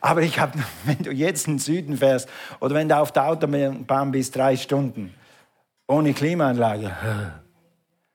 Aber 0.00 0.22
ich 0.22 0.38
habe, 0.38 0.58
wenn 0.84 0.98
du 0.98 1.10
jetzt 1.10 1.48
in 1.48 1.54
den 1.54 1.58
Süden 1.58 1.96
fährst 1.98 2.28
oder 2.60 2.76
wenn 2.76 2.88
du 2.88 2.96
auf 2.96 3.10
der 3.10 3.26
Autobahn 3.26 4.12
bist, 4.12 4.36
drei 4.36 4.56
Stunden, 4.56 5.12
ohne 5.92 6.14
Klimaanlage. 6.14 6.90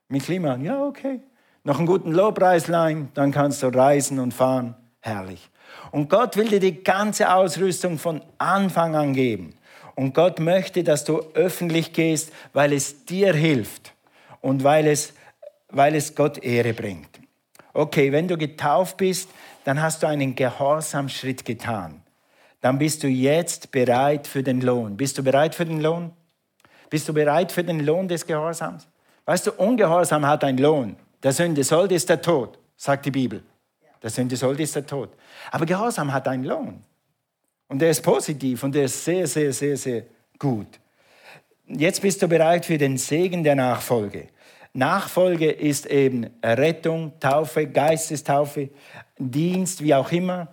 Mit 0.08 0.24
Klimaanlage, 0.24 0.64
ja, 0.64 0.84
okay. 0.84 1.20
Noch 1.64 1.78
einen 1.78 1.86
guten 1.86 2.12
Lobpreislein, 2.12 3.10
dann 3.14 3.30
kannst 3.30 3.62
du 3.62 3.68
reisen 3.68 4.18
und 4.18 4.34
fahren. 4.34 4.74
Herrlich. 5.00 5.50
Und 5.90 6.08
Gott 6.08 6.36
will 6.36 6.48
dir 6.48 6.60
die 6.60 6.82
ganze 6.82 7.32
Ausrüstung 7.32 7.98
von 7.98 8.22
Anfang 8.38 8.96
an 8.96 9.12
geben. 9.12 9.54
Und 9.94 10.14
Gott 10.14 10.38
möchte, 10.38 10.82
dass 10.84 11.04
du 11.04 11.18
öffentlich 11.34 11.92
gehst, 11.92 12.32
weil 12.52 12.72
es 12.72 13.04
dir 13.04 13.34
hilft 13.34 13.94
und 14.40 14.64
weil 14.64 14.86
es, 14.86 15.14
weil 15.68 15.94
es 15.94 16.14
Gott 16.14 16.38
Ehre 16.38 16.72
bringt. 16.72 17.20
Okay, 17.74 18.12
wenn 18.12 18.28
du 18.28 18.36
getauft 18.36 18.96
bist, 18.96 19.28
dann 19.64 19.82
hast 19.82 20.02
du 20.02 20.06
einen 20.06 20.34
Gehorsamschritt 20.34 21.44
getan. 21.44 22.02
Dann 22.60 22.78
bist 22.78 23.02
du 23.02 23.08
jetzt 23.08 23.70
bereit 23.70 24.26
für 24.26 24.42
den 24.42 24.60
Lohn. 24.60 24.96
Bist 24.96 25.18
du 25.18 25.22
bereit 25.22 25.54
für 25.54 25.66
den 25.66 25.80
Lohn? 25.80 26.12
Bist 26.90 27.08
du 27.08 27.12
bereit 27.12 27.52
für 27.52 27.64
den 27.64 27.80
Lohn 27.80 28.08
des 28.08 28.26
Gehorsams? 28.26 28.86
Weißt 29.24 29.46
du, 29.46 29.52
Ungehorsam 29.52 30.26
hat 30.26 30.44
einen 30.44 30.58
Lohn. 30.58 30.96
Der 31.22 31.32
Sünde 31.32 31.62
Sold 31.64 31.92
ist 31.92 32.08
der 32.08 32.22
Tod, 32.22 32.58
sagt 32.76 33.04
die 33.06 33.10
Bibel. 33.10 33.42
Der 34.02 34.10
Sünde 34.10 34.36
Sold 34.36 34.60
ist 34.60 34.74
der 34.74 34.86
Tod. 34.86 35.10
Aber 35.50 35.66
Gehorsam 35.66 36.12
hat 36.12 36.28
einen 36.28 36.44
Lohn. 36.44 36.82
Und 37.68 37.80
der 37.80 37.90
ist 37.90 38.02
positiv 38.02 38.62
und 38.62 38.74
der 38.74 38.84
ist 38.84 39.04
sehr, 39.04 39.26
sehr, 39.26 39.52
sehr, 39.52 39.76
sehr 39.76 40.04
gut. 40.38 40.80
Jetzt 41.66 42.00
bist 42.00 42.22
du 42.22 42.28
bereit 42.28 42.64
für 42.64 42.78
den 42.78 42.96
Segen 42.96 43.44
der 43.44 43.54
Nachfolge. 43.54 44.28
Nachfolge 44.72 45.50
ist 45.50 45.86
eben 45.86 46.30
Rettung, 46.42 47.12
Taufe, 47.20 47.66
Geistestaufe, 47.66 48.70
Dienst, 49.18 49.82
wie 49.82 49.94
auch 49.94 50.10
immer. 50.12 50.48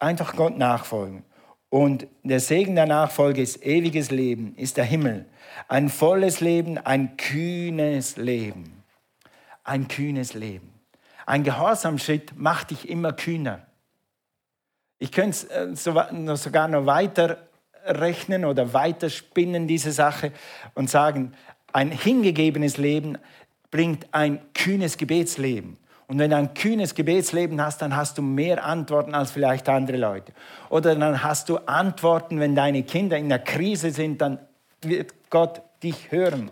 Einfach 0.00 0.34
Gott 0.34 0.58
nachfolgen. 0.58 1.22
Und 1.68 2.08
der 2.24 2.40
Segen 2.40 2.74
der 2.74 2.86
Nachfolge 2.86 3.42
ist 3.42 3.64
ewiges 3.64 4.10
Leben, 4.10 4.56
ist 4.56 4.76
der 4.76 4.84
Himmel. 4.84 5.26
Ein 5.68 5.88
volles 5.88 6.40
Leben, 6.40 6.78
ein 6.78 7.16
kühnes 7.16 8.16
Leben. 8.16 8.82
Ein 9.64 9.88
kühnes 9.88 10.34
Leben. 10.34 10.72
Ein 11.26 11.44
Gehorsamschritt 11.44 12.36
macht 12.36 12.70
dich 12.70 12.88
immer 12.88 13.12
kühner. 13.12 13.66
Ich 14.98 15.12
könnte 15.12 15.30
es 15.30 15.44
äh, 15.44 15.76
sogar 16.36 16.68
noch 16.68 16.86
weiter 16.86 17.48
rechnen 17.84 18.44
oder 18.44 18.72
weiter 18.72 19.08
spinnen, 19.08 19.66
diese 19.66 19.92
Sache, 19.92 20.32
und 20.74 20.90
sagen, 20.90 21.32
ein 21.72 21.90
hingegebenes 21.90 22.76
Leben 22.76 23.16
bringt 23.70 24.08
ein 24.12 24.40
kühnes 24.54 24.96
Gebetsleben. 24.96 25.78
Und 26.08 26.18
wenn 26.18 26.30
du 26.30 26.36
ein 26.36 26.54
kühnes 26.54 26.96
Gebetsleben 26.96 27.62
hast, 27.62 27.80
dann 27.82 27.94
hast 27.94 28.18
du 28.18 28.22
mehr 28.22 28.64
Antworten 28.64 29.14
als 29.14 29.30
vielleicht 29.30 29.68
andere 29.68 29.96
Leute. 29.96 30.32
Oder 30.68 30.96
dann 30.96 31.22
hast 31.22 31.48
du 31.48 31.58
Antworten, 31.58 32.40
wenn 32.40 32.56
deine 32.56 32.82
Kinder 32.82 33.16
in 33.16 33.28
der 33.28 33.38
Krise 33.38 33.92
sind, 33.92 34.20
dann 34.20 34.40
wird 34.82 35.12
Gott 35.30 35.62
dich 35.82 36.10
hören. 36.10 36.50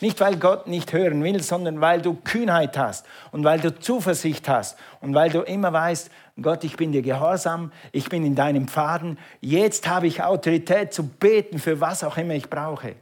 Nicht, 0.00 0.20
weil 0.20 0.36
Gott 0.36 0.66
nicht 0.66 0.92
hören 0.94 1.22
will, 1.22 1.42
sondern 1.42 1.80
weil 1.82 2.00
du 2.00 2.14
Kühnheit 2.14 2.78
hast 2.78 3.04
und 3.32 3.44
weil 3.44 3.60
du 3.60 3.78
Zuversicht 3.78 4.48
hast 4.48 4.78
und 5.00 5.14
weil 5.14 5.30
du 5.30 5.42
immer 5.42 5.72
weißt, 5.72 6.10
Gott, 6.40 6.64
ich 6.64 6.76
bin 6.76 6.92
dir 6.92 7.02
gehorsam, 7.02 7.70
ich 7.92 8.08
bin 8.08 8.24
in 8.24 8.34
deinem 8.34 8.66
Pfaden, 8.66 9.18
jetzt 9.42 9.86
habe 9.88 10.06
ich 10.06 10.22
Autorität 10.22 10.94
zu 10.94 11.06
beten 11.06 11.58
für 11.58 11.80
was 11.80 12.02
auch 12.02 12.16
immer 12.16 12.34
ich 12.34 12.48
brauche. 12.48 12.96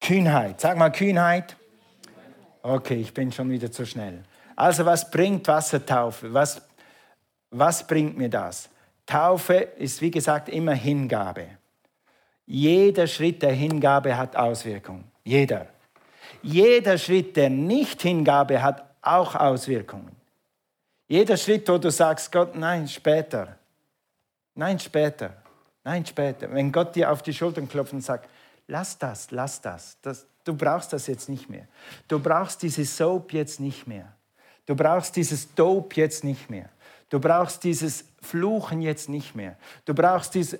Kühnheit, 0.00 0.60
sag 0.60 0.78
mal 0.78 0.90
Kühnheit. 0.90 1.56
Okay, 2.62 2.96
ich 2.96 3.12
bin 3.12 3.32
schon 3.32 3.50
wieder 3.50 3.72
zu 3.72 3.84
schnell. 3.84 4.22
Also 4.54 4.86
was 4.86 5.10
bringt 5.10 5.48
Wassertaufe? 5.48 6.32
Was, 6.32 6.62
was 7.50 7.84
bringt 7.86 8.16
mir 8.16 8.30
das? 8.30 8.68
Taufe 9.04 9.54
ist, 9.54 10.00
wie 10.00 10.10
gesagt, 10.10 10.48
immer 10.48 10.74
Hingabe. 10.74 11.46
Jeder 12.46 13.06
Schritt 13.06 13.42
der 13.42 13.52
Hingabe 13.52 14.16
hat 14.16 14.36
Auswirkungen. 14.36 15.04
Jeder. 15.24 15.66
Jeder 16.42 16.96
Schritt 16.96 17.36
der 17.36 17.50
Nicht-Hingabe 17.50 18.62
hat 18.62 18.84
auch 19.02 19.34
Auswirkungen. 19.34 20.14
Jeder 21.08 21.36
Schritt, 21.36 21.68
wo 21.68 21.78
du 21.78 21.90
sagst, 21.90 22.30
Gott, 22.30 22.54
nein, 22.56 22.86
später. 22.88 23.56
Nein, 24.54 24.78
später. 24.78 25.36
Nein, 25.84 26.04
später. 26.06 26.52
Wenn 26.52 26.72
Gott 26.72 26.94
dir 26.94 27.10
auf 27.10 27.22
die 27.22 27.32
Schultern 27.34 27.68
klopft 27.68 27.92
und 27.92 28.00
sagt, 28.00 28.28
lass 28.66 28.98
das, 28.98 29.30
lass 29.30 29.60
das, 29.60 29.98
das 30.02 30.26
Du 30.46 30.54
brauchst 30.54 30.92
das 30.92 31.08
jetzt 31.08 31.28
nicht 31.28 31.50
mehr. 31.50 31.66
Du 32.06 32.20
brauchst 32.20 32.62
dieses 32.62 32.96
Soap 32.96 33.32
jetzt 33.32 33.58
nicht 33.58 33.88
mehr. 33.88 34.12
Du 34.64 34.76
brauchst 34.76 35.16
dieses 35.16 35.52
Dope 35.54 35.96
jetzt 35.96 36.22
nicht 36.22 36.48
mehr. 36.48 36.68
Du 37.10 37.18
brauchst 37.18 37.64
dieses 37.64 38.04
Fluchen 38.22 38.80
jetzt 38.80 39.08
nicht 39.08 39.34
mehr. 39.34 39.56
Du 39.84 39.92
brauchst 39.92 40.34
dieses... 40.34 40.58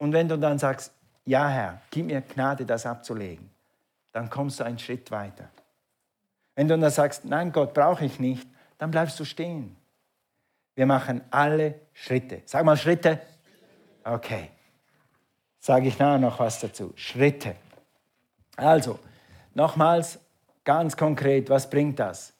Und 0.00 0.14
wenn 0.14 0.28
du 0.28 0.38
dann 0.38 0.58
sagst, 0.58 0.92
ja 1.26 1.48
Herr, 1.48 1.82
gib 1.90 2.06
mir 2.06 2.22
Gnade, 2.22 2.64
das 2.64 2.86
abzulegen, 2.86 3.50
dann 4.12 4.28
kommst 4.30 4.58
du 4.58 4.64
einen 4.64 4.78
Schritt 4.78 5.10
weiter. 5.10 5.50
Wenn 6.54 6.66
du 6.68 6.76
dann 6.76 6.90
sagst, 6.90 7.26
nein 7.26 7.52
Gott, 7.52 7.74
brauche 7.74 8.04
ich 8.04 8.18
nicht, 8.18 8.48
dann 8.78 8.90
bleibst 8.90 9.20
du 9.20 9.24
stehen. 9.24 9.76
Wir 10.74 10.86
machen 10.86 11.20
alle 11.30 11.74
Schritte. 11.92 12.42
Sag 12.46 12.64
mal 12.64 12.78
Schritte. 12.78 13.20
Okay. 14.02 14.50
Sage 15.58 15.88
ich 15.88 15.98
nachher 15.98 16.18
noch 16.18 16.38
was 16.38 16.58
dazu. 16.60 16.94
Schritte. 16.96 17.56
Also, 18.56 18.98
nochmals 19.52 20.18
ganz 20.64 20.96
konkret, 20.96 21.50
was 21.50 21.68
bringt 21.68 21.98
das? 21.98 22.32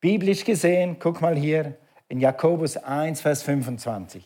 Biblisch 0.00 0.44
gesehen, 0.44 0.98
guck 0.98 1.20
mal 1.20 1.36
hier 1.36 1.76
in 2.08 2.20
Jakobus 2.20 2.78
1, 2.78 3.20
Vers 3.20 3.42
25. 3.42 4.24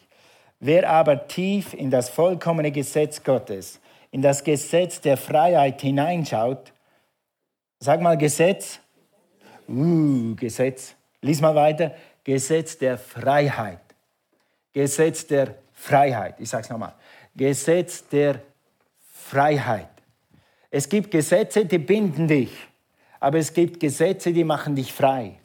Wer 0.61 0.91
aber 0.91 1.27
tief 1.27 1.73
in 1.73 1.91
das 1.91 2.11
vollkommene 2.11 2.71
Gesetz 2.71 3.23
Gottes, 3.25 3.81
in 4.11 4.21
das 4.21 4.45
Gesetz 4.45 5.01
der 5.01 5.17
Freiheit 5.17 5.81
hineinschaut, 5.81 6.73
sag 7.79 8.03
mal 8.03 8.19
Gesetz, 8.19 8.79
uh, 9.69 10.35
Gesetz, 10.37 10.95
lies 11.23 11.41
mal 11.41 11.55
weiter, 11.55 11.95
Gesetz 12.25 12.77
der 12.77 12.99
Freiheit. 12.99 13.81
Gesetz 14.75 15.27
der 15.27 15.55
Freiheit. 15.73 16.39
Ich 16.39 16.51
sage 16.51 16.65
es 16.65 16.71
nochmal. 16.71 16.93
Gesetz 17.35 18.07
der 18.09 18.43
Freiheit. 19.15 19.89
Es 20.71 20.89
gibt 20.89 21.11
Gesetze, 21.11 21.65
die 21.65 21.79
binden 21.79 22.29
dich, 22.29 22.53
aber 23.19 23.39
es 23.39 23.53
gibt 23.55 23.81
Gesetze, 23.81 24.33
die 24.33 24.45
machen 24.45 24.77
dich 24.77 24.93
frei. 24.93 25.39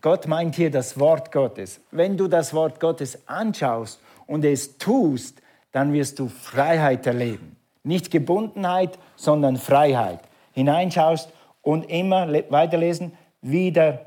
Gott 0.00 0.28
meint 0.28 0.54
hier 0.54 0.70
das 0.70 0.98
Wort 0.98 1.32
Gottes. 1.32 1.80
Wenn 1.90 2.16
du 2.16 2.28
das 2.28 2.54
Wort 2.54 2.78
Gottes 2.78 3.18
anschaust 3.26 3.98
und 4.30 4.44
es 4.44 4.78
tust, 4.78 5.42
dann 5.72 5.92
wirst 5.92 6.20
du 6.20 6.28
Freiheit 6.28 7.04
erleben. 7.04 7.56
Nicht 7.82 8.12
Gebundenheit, 8.12 8.96
sondern 9.16 9.56
Freiheit. 9.56 10.20
Hineinschaust 10.52 11.30
und 11.62 11.90
immer 11.90 12.32
weiterlesen, 12.48 13.12
wieder 13.42 14.06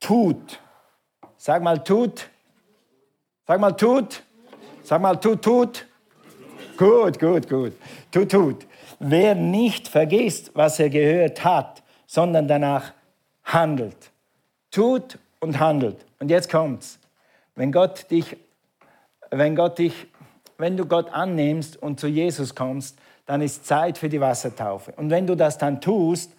tut. 0.00 0.60
Sag 1.36 1.62
mal 1.62 1.84
tut. 1.84 2.30
Sag 3.46 3.60
mal 3.60 3.72
tut. 3.72 4.22
Sag 4.82 5.02
mal 5.02 5.16
tut, 5.16 5.42
tut. 5.42 5.86
Gut, 6.78 7.20
gut, 7.20 7.46
gut. 7.46 7.72
Tut, 8.10 8.30
tut. 8.30 8.66
Wer 8.98 9.34
nicht 9.34 9.88
vergisst, 9.88 10.52
was 10.54 10.80
er 10.80 10.88
gehört 10.88 11.44
hat, 11.44 11.82
sondern 12.06 12.48
danach 12.48 12.94
handelt. 13.44 14.10
Tut 14.70 15.18
und 15.40 15.60
handelt. 15.60 15.98
Und 16.18 16.30
jetzt 16.30 16.50
kommt's. 16.50 16.98
Wenn 17.54 17.70
Gott 17.72 18.10
dich, 18.10 18.36
wenn 19.30 19.56
Gott 19.56 19.78
dich, 19.78 20.06
wenn 20.58 20.76
du 20.76 20.86
Gott 20.86 21.12
annimmst 21.12 21.80
und 21.80 22.00
zu 22.00 22.06
Jesus 22.06 22.54
kommst, 22.54 22.98
dann 23.26 23.40
ist 23.40 23.66
Zeit 23.66 23.98
für 23.98 24.08
die 24.08 24.20
Wassertaufe. 24.20 24.92
Und 24.96 25.10
wenn 25.10 25.26
du 25.26 25.34
das 25.34 25.58
dann 25.58 25.80
tust, 25.80 26.32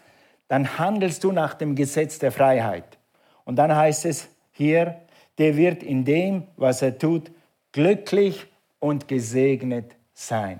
dann 0.48 0.78
handelst 0.78 1.24
du 1.24 1.32
nach 1.32 1.56
dem 1.56 1.76
Gesetz 1.76 2.20
der 2.20 2.32
Freiheit. 2.32 2.98
Und 3.44 3.56
dann 3.58 3.76
heißt 3.76 4.06
es 4.06 4.28
hier, 4.52 5.02
der 5.38 5.58
wird 5.58 5.84
in 5.84 6.06
dem, 6.06 6.44
was 6.56 6.82
er 6.82 6.98
tut, 6.98 7.32
glücklich 7.72 8.48
und 8.80 9.08
gesegnet 9.08 9.96
sein. 10.14 10.60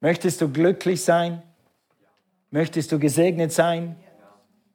Möchtest 0.00 0.40
du 0.40 0.50
glücklich 0.50 1.02
sein? 1.02 1.42
Möchtest 2.50 2.92
du 2.92 2.98
gesegnet 2.98 3.52
sein? 3.52 3.96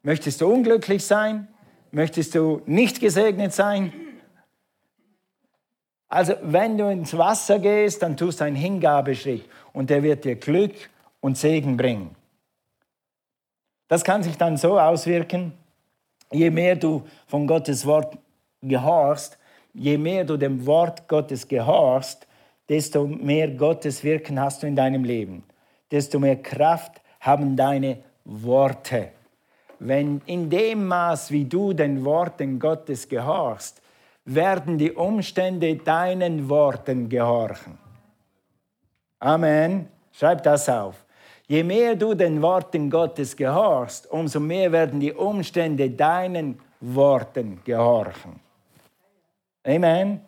Möchtest 0.04 0.42
du 0.42 0.52
unglücklich 0.52 1.06
sein? 1.06 1.48
Möchtest 1.92 2.36
du 2.36 2.62
nicht 2.66 3.00
gesegnet 3.00 3.54
sein? 3.54 3.94
Also 6.12 6.34
wenn 6.42 6.78
du 6.78 6.92
ins 6.92 7.18
Wasser 7.18 7.58
gehst, 7.58 8.04
dann 8.04 8.18
tust 8.18 8.42
du 8.42 8.44
einen 8.44 8.58
Hingabeschritt 8.58 9.46
und 9.72 9.90
der 9.90 10.04
wird 10.04 10.26
dir 10.26 10.36
Glück 10.36 10.74
und 11.22 11.38
Segen 11.38 11.78
bringen. 11.78 12.14
Das 13.88 14.04
kann 14.04 14.22
sich 14.22 14.38
dann 14.38 14.58
so 14.58 14.78
auswirken, 14.78 15.54
je 16.30 16.50
mehr 16.50 16.76
du 16.76 17.04
von 17.28 17.48
Gottes 17.48 17.86
Wort 17.86 18.18
gehorchst, 18.62 19.38
je 19.74 19.98
mehr 19.98 20.26
du 20.26 20.36
dem 20.36 20.66
Wort 20.66 21.08
Gottes 21.08 21.48
gehorchst, 21.48 22.28
desto 22.68 23.08
mehr 23.08 23.48
Gottes 23.48 24.04
Wirken 24.04 24.38
hast 24.38 24.64
du 24.64 24.68
in 24.68 24.76
deinem 24.76 25.06
Leben. 25.06 25.46
Desto 25.92 26.20
mehr 26.20 26.36
Kraft 26.36 27.02
haben 27.22 27.56
deine 27.56 28.00
Worte. 28.26 29.12
Wenn 29.80 30.22
in 30.26 30.50
dem 30.50 30.88
Maß, 30.88 31.32
wie 31.32 31.46
du 31.46 31.72
den 31.72 32.04
Worten 32.04 32.60
Gottes 32.60 33.08
gehorchst, 33.08 33.82
werden 34.26 34.78
die 34.78 34.92
Umstände 34.92 35.76
deinen 35.78 36.50
Worten 36.50 37.10
gehorchen. 37.10 37.78
Amen. 39.20 39.88
Schreib 40.12 40.44
das 40.44 40.68
auf. 40.70 41.06
Je 41.48 41.64
mehr 41.64 41.96
du 41.96 42.14
den 42.14 42.42
Worten 42.42 42.90
Gottes 42.90 43.36
gehorchst, 43.36 44.10
umso 44.10 44.40
mehr 44.40 44.72
werden 44.72 45.00
die 45.00 45.14
Umstände 45.14 45.90
deinen 45.90 46.60
Worten 46.80 47.62
gehorchen. 47.64 48.40
Amen. 49.64 50.22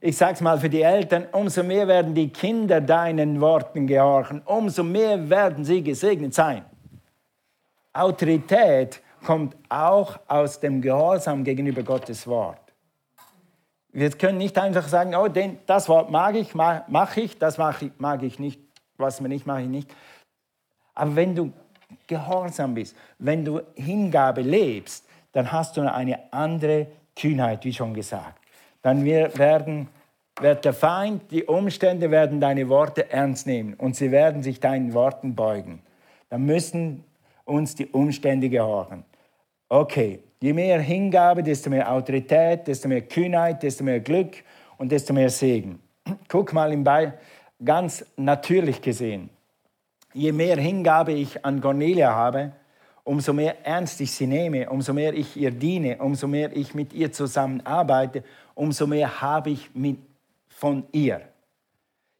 Ich 0.00 0.16
sage 0.16 0.34
es 0.34 0.40
mal 0.40 0.58
für 0.58 0.70
die 0.70 0.82
Eltern, 0.82 1.26
umso 1.32 1.62
mehr 1.64 1.88
werden 1.88 2.14
die 2.14 2.28
Kinder 2.28 2.80
deinen 2.80 3.40
Worten 3.40 3.86
gehorchen, 3.86 4.40
umso 4.44 4.84
mehr 4.84 5.28
werden 5.28 5.64
sie 5.64 5.82
gesegnet 5.82 6.34
sein. 6.34 6.64
Autorität 7.92 9.02
kommt 9.26 9.56
auch 9.68 10.20
aus 10.28 10.60
dem 10.60 10.80
Gehorsam 10.80 11.42
gegenüber 11.42 11.82
Gottes 11.82 12.26
Wort. 12.28 12.67
Wir 13.92 14.10
können 14.10 14.38
nicht 14.38 14.58
einfach 14.58 14.86
sagen, 14.86 15.14
oh, 15.14 15.28
den, 15.28 15.58
das 15.66 15.88
Wort 15.88 16.10
mag 16.10 16.34
ich, 16.34 16.54
mache 16.54 17.20
ich, 17.20 17.38
das 17.38 17.58
mag 17.58 17.82
ich, 17.82 17.92
mag 17.98 18.22
ich 18.22 18.38
nicht, 18.38 18.60
was 18.96 19.20
mir 19.20 19.28
nicht, 19.28 19.46
mache 19.46 19.62
ich 19.62 19.68
nicht. 19.68 19.94
Aber 20.94 21.16
wenn 21.16 21.34
du 21.34 21.52
gehorsam 22.06 22.74
bist, 22.74 22.96
wenn 23.18 23.44
du 23.44 23.60
Hingabe 23.74 24.42
lebst, 24.42 25.06
dann 25.32 25.50
hast 25.50 25.76
du 25.76 25.92
eine 25.92 26.32
andere 26.32 26.86
Kühnheit, 27.14 27.64
wie 27.64 27.72
schon 27.72 27.94
gesagt 27.94 28.38
dann 28.82 29.04
werden, 29.04 29.88
wird 30.40 30.64
der 30.64 30.72
Feind, 30.72 31.30
die 31.30 31.44
Umstände 31.44 32.10
werden 32.10 32.40
deine 32.40 32.68
Worte 32.68 33.10
ernst 33.10 33.46
nehmen 33.46 33.74
und 33.74 33.96
sie 33.96 34.10
werden 34.10 34.42
sich 34.42 34.60
deinen 34.60 34.94
Worten 34.94 35.34
beugen. 35.34 35.82
Dann 36.30 36.46
müssen 36.46 37.04
uns 37.44 37.74
die 37.74 37.86
Umstände 37.86 38.48
gehorchen. 38.48 39.04
Okay, 39.70 40.20
je 40.40 40.52
mehr 40.52 40.80
Hingabe, 40.80 41.42
desto 41.42 41.68
mehr 41.68 41.90
Autorität, 41.92 42.66
desto 42.66 42.88
mehr 42.88 43.02
Kühnheit, 43.02 43.62
desto 43.62 43.84
mehr 43.84 44.00
Glück 44.00 44.42
und 44.78 44.90
desto 44.90 45.12
mehr 45.12 45.28
Segen. 45.28 45.80
Guck 46.28 46.54
mal 46.54 46.72
im 46.72 46.84
Be 46.84 47.12
ganz 47.62 48.04
natürlich 48.16 48.80
gesehen. 48.80 49.28
Je 50.14 50.32
mehr 50.32 50.56
Hingabe 50.56 51.12
ich 51.12 51.44
an 51.44 51.60
Cornelia 51.60 52.14
habe, 52.14 52.52
umso 53.04 53.32
mehr 53.32 53.66
ernst 53.66 54.00
ich 54.00 54.12
sie 54.12 54.26
nehme, 54.26 54.70
umso 54.70 54.94
mehr 54.94 55.12
ich 55.12 55.36
ihr 55.36 55.50
diene, 55.50 55.98
umso 55.98 56.26
mehr 56.28 56.56
ich 56.56 56.74
mit 56.74 56.92
ihr 56.94 57.12
zusammenarbeite, 57.12 58.24
umso 58.54 58.86
mehr 58.86 59.20
habe 59.20 59.50
ich 59.50 59.74
mit, 59.74 59.98
von 60.48 60.84
ihr. 60.92 61.20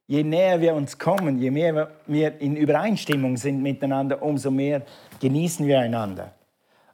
Je 0.07 0.23
näher 0.23 0.61
wir 0.61 0.75
uns 0.75 0.99
kommen, 0.99 1.39
je 1.39 1.51
mehr 1.51 1.91
wir 2.07 2.41
in 2.41 2.57
Übereinstimmung 2.57 3.37
sind 3.37 3.63
miteinander, 3.63 4.23
umso 4.23 4.51
mehr 4.51 4.83
genießen 5.21 5.67
wir 5.67 5.81
einander. 5.81 6.35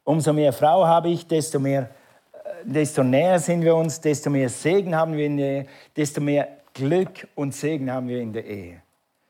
Umso 0.05 0.33
mehr 0.33 0.53
Frau 0.53 0.87
habe 0.87 1.09
ich, 1.09 1.27
desto, 1.27 1.59
mehr, 1.59 1.91
äh, 2.33 2.39
desto 2.65 3.03
näher 3.03 3.39
sind 3.41 3.63
wir 3.63 3.75
uns, 3.75 4.01
desto 4.01 4.31
mehr 4.31 4.49
Segen 4.49 4.95
haben 4.95 5.17
wir 5.17 5.27
in 5.27 5.39
der 5.39 5.47
Ehe, 5.47 5.67
desto 5.97 6.21
mehr 6.21 6.49
Glück 6.75 7.27
und 7.35 7.55
Segen 7.55 7.91
haben 7.91 8.09
wir 8.09 8.21
in 8.21 8.33
der 8.33 8.45
Ehe. 8.45 8.83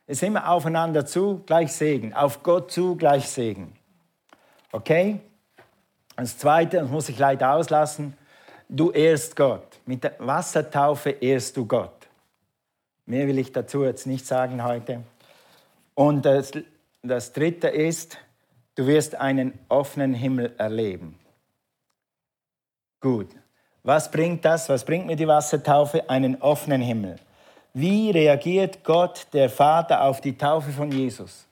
Es 0.06 0.18
ist 0.18 0.24
immer 0.24 0.50
aufeinander 0.50 1.06
zu, 1.06 1.42
gleich 1.46 1.72
Segen. 1.72 2.12
Auf 2.12 2.42
Gott 2.42 2.70
zu, 2.70 2.96
gleich 2.96 3.28
Segen. 3.28 3.72
Okay? 4.72 5.20
Das 6.16 6.36
Zweite, 6.36 6.78
das 6.78 6.90
muss 6.90 7.08
ich 7.08 7.18
leider 7.18 7.54
auslassen, 7.54 8.16
du 8.68 8.90
ehrst 8.90 9.36
Gott. 9.36 9.80
Mit 9.86 10.04
der 10.04 10.14
Wassertaufe 10.18 11.10
ehrst 11.10 11.56
du 11.56 11.66
Gott. 11.66 12.08
Mehr 13.06 13.26
will 13.26 13.38
ich 13.38 13.52
dazu 13.52 13.84
jetzt 13.84 14.06
nicht 14.06 14.26
sagen 14.26 14.64
heute. 14.64 15.02
Und 15.94 16.24
das, 16.24 16.52
das 17.02 17.32
Dritte 17.32 17.68
ist, 17.68 18.18
du 18.74 18.86
wirst 18.86 19.14
einen 19.14 19.58
offenen 19.68 20.14
Himmel 20.14 20.54
erleben. 20.58 21.18
Gut. 23.00 23.28
Was 23.82 24.10
bringt 24.10 24.44
das? 24.44 24.68
Was 24.68 24.84
bringt 24.84 25.06
mir 25.06 25.16
die 25.16 25.28
Wassertaufe? 25.28 26.08
Einen 26.08 26.40
offenen 26.40 26.80
Himmel. 26.80 27.16
Wie 27.74 28.10
reagiert 28.10 28.82
Gott, 28.84 29.26
der 29.32 29.50
Vater, 29.50 30.02
auf 30.02 30.20
die 30.20 30.38
Taufe 30.38 30.70
von 30.70 30.90
Jesus? 30.90 31.46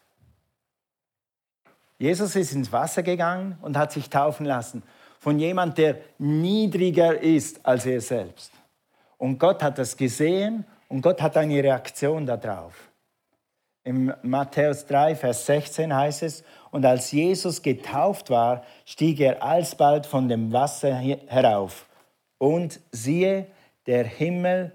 Jesus 1.98 2.34
ist 2.34 2.52
ins 2.52 2.72
Wasser 2.72 3.02
gegangen 3.02 3.58
und 3.60 3.76
hat 3.76 3.92
sich 3.92 4.08
taufen 4.08 4.46
lassen 4.46 4.82
von 5.22 5.38
jemand, 5.38 5.78
der 5.78 5.98
niedriger 6.18 7.16
ist 7.16 7.64
als 7.64 7.86
er 7.86 8.00
selbst. 8.00 8.50
Und 9.18 9.38
Gott 9.38 9.62
hat 9.62 9.78
das 9.78 9.96
gesehen 9.96 10.64
und 10.88 11.00
Gott 11.00 11.22
hat 11.22 11.36
eine 11.36 11.62
Reaktion 11.62 12.26
darauf. 12.26 12.74
Im 13.84 14.14
Matthäus 14.22 14.86
3, 14.86 15.16
Vers 15.16 15.46
16 15.46 15.94
heißt 15.94 16.22
es, 16.22 16.44
und 16.70 16.86
als 16.86 17.10
Jesus 17.10 17.62
getauft 17.62 18.30
war, 18.30 18.62
stieg 18.84 19.18
er 19.20 19.42
alsbald 19.42 20.06
von 20.06 20.28
dem 20.28 20.52
Wasser 20.52 20.94
herauf. 20.94 21.86
Und 22.38 22.80
siehe, 22.92 23.46
der 23.86 24.04
Himmel, 24.04 24.72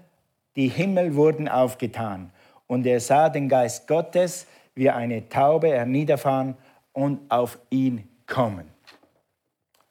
die 0.56 0.68
Himmel 0.68 1.14
wurden 1.14 1.48
aufgetan. 1.48 2.30
Und 2.66 2.86
er 2.86 3.00
sah 3.00 3.30
den 3.30 3.48
Geist 3.48 3.88
Gottes 3.88 4.46
wie 4.74 4.90
eine 4.90 5.28
Taube 5.28 5.68
herniederfahren 5.68 6.56
und 6.92 7.30
auf 7.30 7.58
ihn 7.70 8.08
kommen. 8.26 8.68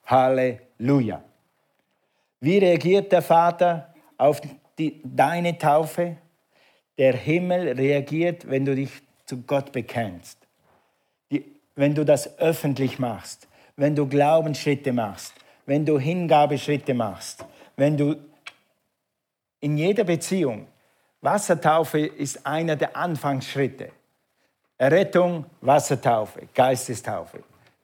Halleluja. 0.06 1.22
Wie 2.40 2.58
reagiert 2.58 3.10
der 3.10 3.22
Vater 3.22 3.92
auf 4.16 4.40
die, 4.78 5.02
deine 5.04 5.58
Taufe? 5.58 6.16
Der 6.96 7.14
Himmel 7.14 7.72
reagiert, 7.72 8.48
wenn 8.48 8.64
du 8.64 8.74
dich 8.74 9.07
zu 9.28 9.42
Gott 9.42 9.72
bekennst. 9.72 10.38
Die, 11.30 11.44
wenn 11.76 11.94
du 11.94 12.04
das 12.04 12.38
öffentlich 12.38 12.98
machst, 12.98 13.46
wenn 13.76 13.94
du 13.94 14.06
Glaubensschritte 14.06 14.92
machst, 14.92 15.34
wenn 15.66 15.84
du 15.84 15.98
Hingabeschritte 15.98 16.94
machst, 16.94 17.44
wenn 17.76 17.96
du 17.96 18.16
in 19.60 19.76
jeder 19.76 20.04
Beziehung, 20.04 20.66
Wassertaufe 21.20 21.98
ist 21.98 22.46
einer 22.46 22.76
der 22.76 22.96
Anfangsschritte. 22.96 23.90
Errettung, 24.78 25.44
Wassertaufe, 25.60 26.48
Geistestaufe. 26.54 27.42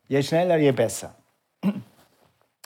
Je 0.08 0.22
schneller, 0.22 0.56
je 0.56 0.72
besser. 0.72 1.14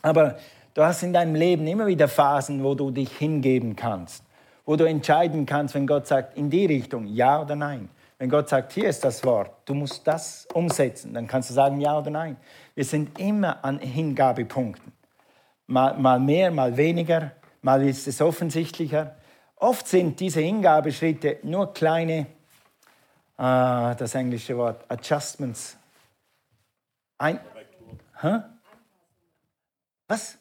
Aber 0.03 0.39
du 0.75 0.83
hast 0.83 1.03
in 1.03 1.13
deinem 1.13 1.35
Leben 1.35 1.67
immer 1.67 1.87
wieder 1.87 2.07
Phasen, 2.07 2.63
wo 2.63 2.75
du 2.75 2.91
dich 2.91 3.17
hingeben 3.17 3.75
kannst, 3.75 4.23
wo 4.65 4.77
du 4.77 4.85
entscheiden 4.85 5.47
kannst, 5.47 5.75
wenn 5.75 5.87
Gott 5.87 6.07
sagt, 6.07 6.37
in 6.37 6.51
die 6.51 6.67
Richtung, 6.67 7.07
ja 7.07 7.41
oder 7.41 7.57
nein. 7.57 7.89
Wenn 8.19 8.31
Gott 8.31 8.49
sagt, 8.49 8.73
hier 8.73 8.89
ist 8.89 9.05
das 9.05 9.23
Wort, 9.25 9.53
du 9.65 9.75
musst 9.75 10.05
das 10.07 10.47
umsetzen, 10.53 11.15
dann 11.15 11.29
kannst 11.29 11.51
du 11.51 11.55
sagen, 11.55 11.81
ja 11.81 11.97
oder 11.97 12.11
nein. 12.11 12.37
Wir 12.75 12.85
sind 12.85 13.19
immer 13.19 13.65
an 13.65 13.79
Hingabepunkten. 13.79 14.93
Mal, 15.69 15.97
mal 15.99 16.19
mehr, 16.19 16.51
mal 16.51 16.77
weniger, 16.77 17.33
mal 17.63 17.87
ist 17.87 18.09
es 18.09 18.21
offensichtlicher. 18.21 19.15
Oft 19.57 19.87
sind 19.87 20.19
diese 20.19 20.41
Hingabeschritte 20.41 21.39
nur 21.43 21.73
kleine, 21.73 22.27
äh, 23.37 23.95
das 23.97 24.15
englische 24.17 24.57
Wort, 24.57 24.85
Adjustments. 24.89 25.77
Ein, 27.19 27.39
hä? 28.21 28.41
Was? 30.09 30.39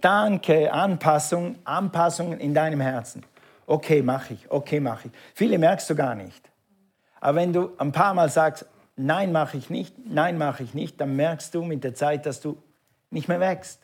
Danke, 0.00 0.72
Anpassung, 0.72 1.56
Anpassungen 1.64 2.38
in 2.38 2.54
deinem 2.54 2.80
Herzen. 2.80 3.24
Okay, 3.66 4.02
mache 4.02 4.34
ich, 4.34 4.50
okay, 4.50 4.78
mache 4.78 5.08
ich. 5.08 5.14
Viele 5.34 5.58
merkst 5.58 5.88
du 5.90 5.94
gar 5.96 6.14
nicht. 6.14 6.51
Aber 7.22 7.36
wenn 7.36 7.52
du 7.52 7.70
ein 7.78 7.92
paar 7.92 8.12
Mal 8.14 8.28
sagst, 8.28 8.66
nein, 8.96 9.32
mache 9.32 9.56
ich 9.56 9.70
nicht, 9.70 9.94
nein, 10.04 10.36
mache 10.36 10.64
ich 10.64 10.74
nicht, 10.74 11.00
dann 11.00 11.16
merkst 11.16 11.54
du 11.54 11.62
mit 11.62 11.84
der 11.84 11.94
Zeit, 11.94 12.26
dass 12.26 12.40
du 12.40 12.60
nicht 13.10 13.28
mehr 13.28 13.40
wächst. 13.40 13.80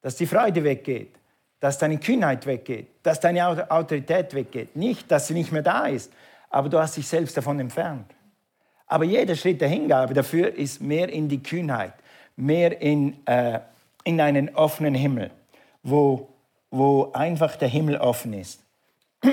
Dass 0.00 0.16
die 0.16 0.26
Freude 0.26 0.64
weggeht, 0.64 1.14
dass 1.60 1.78
deine 1.78 1.98
Kühnheit 1.98 2.46
weggeht, 2.46 2.88
dass 3.02 3.20
deine 3.20 3.70
Autorität 3.70 4.32
weggeht. 4.32 4.76
Nicht, 4.76 5.10
dass 5.10 5.26
sie 5.26 5.34
nicht 5.34 5.52
mehr 5.52 5.62
da 5.62 5.86
ist, 5.86 6.12
aber 6.48 6.68
du 6.68 6.78
hast 6.78 6.96
dich 6.96 7.06
selbst 7.06 7.36
davon 7.36 7.60
entfernt. 7.60 8.14
Aber 8.86 9.04
jeder 9.04 9.34
Schritt 9.36 9.60
der 9.60 9.68
Hingabe 9.68 10.14
dafür 10.14 10.54
ist 10.54 10.80
mehr 10.80 11.08
in 11.10 11.28
die 11.28 11.42
Kühnheit, 11.42 11.94
mehr 12.36 12.80
in 12.80 13.26
äh, 13.26 13.60
in 14.04 14.20
einen 14.20 14.54
offenen 14.54 14.94
Himmel, 14.94 15.30
wo, 15.82 16.28
wo 16.70 17.12
einfach 17.12 17.56
der 17.56 17.68
Himmel 17.68 17.96
offen 17.98 18.34
ist. 18.34 18.62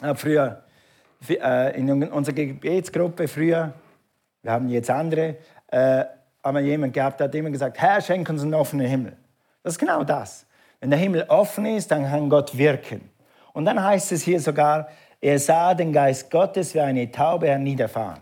Ich 0.00 0.06
habe 0.06 0.16
früher 0.16 0.62
in 1.28 2.10
unserer 2.10 2.34
Gebetsgruppe, 2.34 3.28
früher, 3.28 3.72
wir 4.42 4.52
haben 4.52 4.68
jetzt 4.68 4.90
andere, 4.90 5.36
äh, 5.68 6.04
aber 6.42 6.60
jemand 6.60 6.94
gehabt, 6.94 7.20
der 7.20 7.26
hat 7.26 7.34
immer 7.34 7.50
gesagt, 7.50 7.78
Herr, 7.78 8.00
schenk 8.00 8.28
uns 8.28 8.42
einen 8.42 8.54
offenen 8.54 8.86
Himmel. 8.86 9.16
Das 9.62 9.74
ist 9.74 9.78
genau 9.78 10.04
das. 10.04 10.46
Wenn 10.80 10.90
der 10.90 10.98
Himmel 10.98 11.24
offen 11.28 11.66
ist, 11.66 11.90
dann 11.90 12.04
kann 12.04 12.28
Gott 12.28 12.56
wirken. 12.56 13.10
Und 13.52 13.64
dann 13.64 13.82
heißt 13.82 14.12
es 14.12 14.22
hier 14.22 14.40
sogar, 14.40 14.88
er 15.20 15.38
sah 15.38 15.74
den 15.74 15.92
Geist 15.92 16.30
Gottes 16.30 16.74
wie 16.74 16.80
eine 16.80 17.10
Taube 17.10 17.48
herniederfahren. 17.48 18.20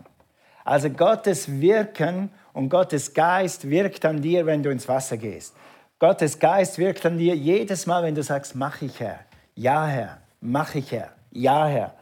Also 0.65 0.89
Gottes 0.89 1.61
Wirken 1.61 2.31
und 2.53 2.69
Gottes 2.69 3.13
Geist 3.13 3.69
wirkt 3.69 4.03
an 4.03 4.21
dir, 4.21 4.45
wenn 4.45 4.63
du 4.63 4.71
ins 4.71 4.87
Wasser 4.87 5.15
gehst. 5.15 5.55
Gottes 5.99 6.37
Geist 6.39 6.77
wirkt 6.77 7.05
an 7.05 7.17
dir 7.17 7.35
jedes 7.35 7.85
Mal, 7.85 8.03
wenn 8.03 8.15
du 8.15 8.23
sagst, 8.23 8.55
mach 8.55 8.81
ich 8.81 8.99
Herr, 8.99 9.19
ja 9.55 9.85
Herr, 9.85 10.17
mach 10.41 10.75
ich 10.75 10.91
Herr, 10.91 11.11
ja 11.31 11.67
Herr. 11.67 11.93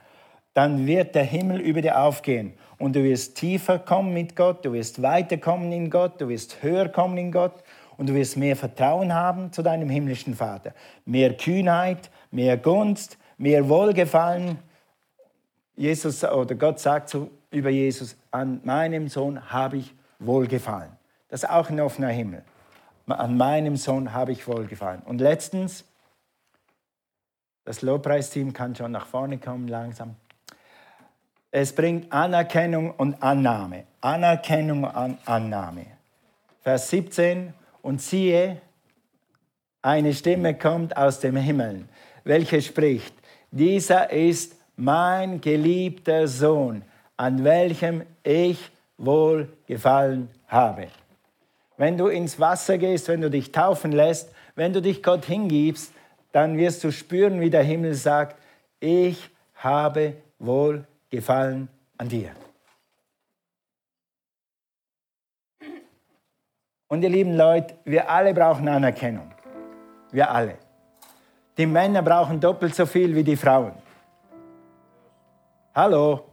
Dann 0.56 0.88
wird 0.88 1.16
der 1.16 1.26
Himmel 1.26 1.60
über 1.60 1.82
dir 1.82 2.00
aufgehen 2.00 2.54
und 2.78 2.96
du 2.96 3.04
wirst 3.04 3.36
tiefer 3.36 3.78
kommen 3.78 4.14
mit 4.14 4.38
Gott, 4.38 4.64
du 4.64 4.72
wirst 4.72 5.02
weiter 5.02 5.36
kommen 5.38 5.70
in 5.74 5.90
Gott, 5.90 6.22
du 6.22 6.30
wirst 6.30 6.64
höher 6.64 6.88
kommen 6.88 7.18
in 7.18 7.34
Gott 7.34 7.62
und 7.98 8.08
du 8.08 8.14
wirst 8.14 8.38
mehr 8.38 8.56
Vertrauen 8.56 9.14
haben 9.14 9.52
zu 9.52 9.62
deinem 9.64 9.90
himmlischen 9.90 10.34
Vater. 10.34 10.74
Mehr 11.04 11.36
Kühnheit, 11.36 12.10
mehr 12.32 12.56
Gunst, 12.56 13.18
mehr 13.38 13.68
Wohlgefallen. 13.68 14.58
Jesus 15.76 16.24
oder 16.24 16.56
Gott 16.56 16.80
sagt 16.80 17.10
so 17.10 17.30
über 17.52 17.70
Jesus, 17.70 18.16
an 18.32 18.62
meinem 18.64 19.10
Sohn 19.10 19.52
habe 19.52 19.76
ich 19.76 19.94
Wohlgefallen. 20.20 20.94
Das 21.28 21.44
ist 21.44 21.50
auch 21.50 21.70
ein 21.70 21.82
offener 21.82 22.08
Himmel. 22.08 22.46
An 23.08 23.36
meinem 23.36 23.76
Sohn 23.76 24.14
habe 24.14 24.32
ich 24.32 24.48
Wohlgefallen. 24.48 25.02
Und 25.02 25.20
letztens, 25.20 25.84
das 27.66 27.82
Lobpreisteam 27.82 28.54
kann 28.54 28.74
schon 28.74 28.94
nach 28.94 29.06
vorne 29.06 29.38
kommen 29.38 29.68
langsam. 29.68 30.16
Es 31.58 31.72
bringt 31.72 32.12
Anerkennung 32.12 32.92
und 32.92 33.24
Annahme. 33.24 33.86
Anerkennung 34.02 34.84
und 34.84 35.18
Annahme. 35.24 35.86
Vers 36.62 36.90
17. 36.90 37.54
Und 37.82 38.02
siehe, 38.02 38.58
eine 39.82 40.14
Stimme 40.14 40.56
kommt 40.56 40.98
aus 40.98 41.22
dem 41.22 41.38
Himmel, 41.38 41.86
welche 42.26 42.62
spricht, 42.62 43.16
dieser 43.52 44.12
ist 44.12 44.58
mein 44.76 45.40
geliebter 45.40 46.28
Sohn, 46.28 46.82
an 47.16 47.46
welchem 47.46 48.04
ich 48.22 48.60
wohlgefallen 48.98 50.28
habe. 50.50 50.88
Wenn 51.78 51.98
du 51.98 52.08
ins 52.08 52.38
Wasser 52.38 52.78
gehst, 52.78 53.08
wenn 53.08 53.22
du 53.22 53.30
dich 53.30 53.54
taufen 53.54 53.94
lässt, 53.94 54.30
wenn 54.56 54.74
du 54.74 54.82
dich 54.82 55.02
Gott 55.02 55.24
hingibst, 55.24 55.94
dann 56.34 56.58
wirst 56.58 56.84
du 56.84 56.92
spüren, 56.92 57.40
wie 57.40 57.50
der 57.50 57.64
Himmel 57.64 57.94
sagt, 57.94 58.36
ich 58.82 59.30
habe 59.56 60.16
wohlgefallen 60.38 60.95
an 61.12 62.10
dir. 62.10 62.32
Und 66.88 67.02
ihr 67.02 67.10
lieben 67.10 67.36
Leute, 67.36 67.76
wir 67.86 68.10
alle 68.10 68.34
brauchen 68.34 68.68
Anerkennung. 68.68 69.32
Wir 70.12 70.30
alle. 70.30 70.58
Die 71.58 71.66
Männer 71.66 72.02
brauchen 72.02 72.40
doppelt 72.40 72.76
so 72.76 72.86
viel 72.86 73.16
wie 73.16 73.24
die 73.24 73.36
Frauen. 73.36 73.74
Hallo? 75.74 76.26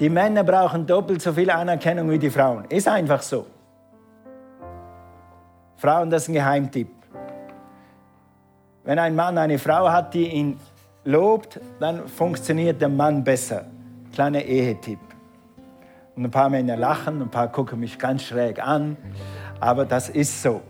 Die 0.00 0.08
Männer 0.08 0.42
brauchen 0.42 0.86
doppelt 0.86 1.22
so 1.22 1.32
viel 1.32 1.50
Anerkennung 1.50 2.10
wie 2.10 2.18
die 2.18 2.30
Frauen. 2.30 2.64
Ist 2.66 2.88
einfach 2.88 3.22
so. 3.22 3.46
Frauen, 5.76 6.10
das 6.10 6.22
ist 6.22 6.28
ein 6.28 6.34
Geheimtipp. 6.34 6.88
Wenn 8.84 8.98
ein 8.98 9.14
Mann 9.14 9.38
eine 9.38 9.58
Frau 9.58 9.90
hat, 9.90 10.14
die 10.14 10.28
ihn 10.28 10.58
lobt, 11.04 11.60
dann 11.78 12.08
funktioniert 12.08 12.80
der 12.80 12.88
Mann 12.88 13.22
besser. 13.22 13.66
Kleiner 14.14 14.44
Ehetipp. 14.44 15.00
Und 16.14 16.26
ein 16.26 16.30
paar 16.30 16.48
Männer 16.48 16.76
lachen, 16.76 17.20
ein 17.20 17.30
paar 17.30 17.48
gucken 17.48 17.80
mich 17.80 17.98
ganz 17.98 18.22
schräg 18.22 18.64
an, 18.64 18.96
aber 19.58 19.84
das 19.84 20.08
ist 20.08 20.40
so. 20.40 20.60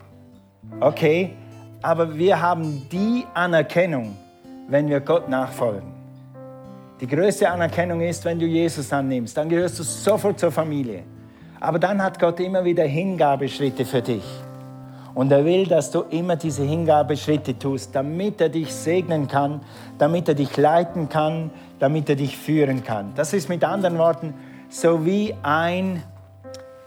Okay, 0.81 1.35
aber 1.83 2.17
wir 2.17 2.41
haben 2.41 2.89
die 2.91 3.27
Anerkennung, 3.35 4.17
wenn 4.69 4.89
wir 4.89 5.01
Gott 5.01 5.29
nachfolgen. 5.29 5.93
Die 7.03 7.07
größte 7.07 7.51
Anerkennung 7.51 8.01
ist, 8.01 8.25
wenn 8.25 8.39
du 8.39 8.47
Jesus 8.47 8.91
annimmst, 8.91 9.37
dann 9.37 9.51
gehörst 9.51 9.79
du 9.79 9.83
sofort 9.83 10.41
zur 10.41 10.51
Familie. 10.51 11.03
Aber 11.61 11.79
dann 11.79 12.03
hat 12.03 12.19
Gott 12.19 12.41
immer 12.41 12.65
wieder 12.65 12.85
Hingabeschritte 12.85 13.85
für 13.85 14.01
dich. 14.01 14.25
Und 15.15 15.31
er 15.31 15.45
will, 15.45 15.67
dass 15.67 15.91
du 15.91 16.01
immer 16.11 16.37
diese 16.37 16.65
Hingabeschritte 16.65 17.59
tust, 17.59 17.95
damit 17.95 18.41
er 18.41 18.49
dich 18.49 18.75
segnen 18.75 19.29
kann, 19.29 19.61
damit 19.99 20.29
er 20.29 20.35
dich 20.35 20.57
leiten 20.57 21.09
kann, 21.09 21.51
damit 21.79 22.09
er 22.09 22.17
dich 22.17 22.37
führen 22.37 22.83
kann. 22.83 23.13
Das 23.15 23.33
ist 23.33 23.49
mit 23.49 23.63
anderen 23.63 23.99
Worten 23.99 24.35
so 24.69 25.07
wie 25.07 25.35
ein 25.43 26.03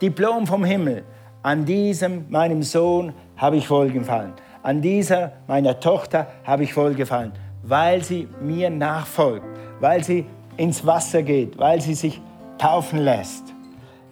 Diplom 0.01 0.45
vom 0.45 0.65
Himmel. 0.65 1.03
An 1.41 1.65
diesem, 1.65 2.25
meinem 2.29 2.63
Sohn, 2.63 3.13
habe 3.37 3.55
ich 3.55 3.69
wohlgefallen. 3.69 4.33
An 4.61 4.81
dieser, 4.81 5.31
meiner 5.47 5.79
Tochter, 5.79 6.27
habe 6.43 6.63
ich 6.63 6.75
wohlgefallen, 6.75 7.31
weil 7.63 8.03
sie 8.03 8.27
mir 8.41 8.69
nachfolgt 8.69 9.57
weil 9.79 10.03
sie 10.03 10.25
ins 10.57 10.85
Wasser 10.85 11.23
geht, 11.23 11.57
weil 11.57 11.81
sie 11.81 11.93
sich 11.93 12.21
taufen 12.57 12.99
lässt. 12.99 13.43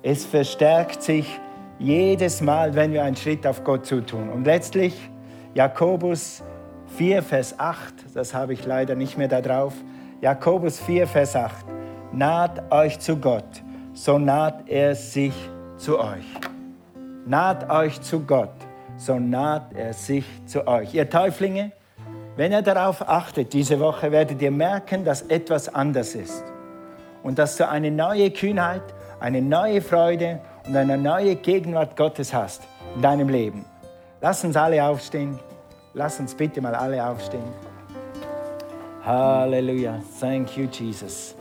Es 0.04 0.26
verstärkt 0.26 1.02
sich 1.02 1.40
jedes 1.80 2.42
Mal, 2.42 2.76
wenn 2.76 2.94
wir 2.94 3.04
einen 3.04 3.16
Schritt 3.16 3.46
auf 3.46 3.64
Gott 3.64 3.86
zutun. 3.86 4.30
Und 4.30 4.46
letztlich 4.46 5.10
Jakobus 5.54 6.44
4, 6.98 7.24
Vers 7.24 7.60
8, 7.60 7.94
das 8.14 8.34
habe 8.34 8.54
ich 8.54 8.66
leider 8.66 8.96
nicht 8.96 9.18
mehr 9.18 9.28
da 9.28 9.42
drauf. 9.42 9.74
Jakobus 10.22 10.80
4, 10.80 11.08
Vers 11.08 11.36
8. 11.36 11.66
Naht 12.14 12.72
euch 12.72 13.00
zu 13.00 13.18
Gott, 13.18 13.64
so 13.94 14.18
naht 14.18 14.70
er 14.70 14.96
sich 14.96 15.34
zu 15.78 16.00
euch. 16.00 16.26
Naht 17.26 17.70
euch 17.70 18.02
zu 18.02 18.22
Gott, 18.22 18.54
so 18.98 19.20
naht 19.20 19.74
er 19.74 19.94
sich 19.94 20.26
zu 20.46 20.68
euch. 20.68 20.94
Ihr 20.94 21.10
Täuflinge, 21.10 21.72
wenn 22.38 22.52
ihr 22.52 22.62
darauf 22.62 23.08
achtet, 23.08 23.54
diese 23.54 23.80
Woche 23.80 24.12
werdet 24.12 24.42
ihr 24.42 24.52
merken, 24.52 25.04
dass 25.04 25.24
etwas 25.24 25.74
anders 25.74 26.16
ist. 26.16 26.44
Und 27.24 27.40
dass 27.40 27.58
du 27.58 27.68
eine 27.68 27.92
neue 27.92 28.30
Kühnheit, 28.30 28.84
eine 29.20 29.42
neue 29.42 29.82
Freude 29.82 30.40
und 30.68 30.76
eine 30.76 30.98
neue 30.98 31.36
Gegenwart 31.36 31.96
Gottes 31.96 32.34
hast 32.34 32.64
in 32.96 33.02
deinem 33.02 33.30
Leben. 33.30 33.66
Lass 34.22 34.44
uns 34.44 34.56
alle 34.56 34.84
aufstehen. 34.84 35.40
Lass 35.94 36.20
uns 36.20 36.34
bitte 36.34 36.62
mal 36.62 36.76
alle 36.76 37.06
aufstehen. 37.06 37.54
Halleluja. 39.06 40.02
Thank 40.20 40.58
you, 40.58 40.66
Jesus. 40.66 41.36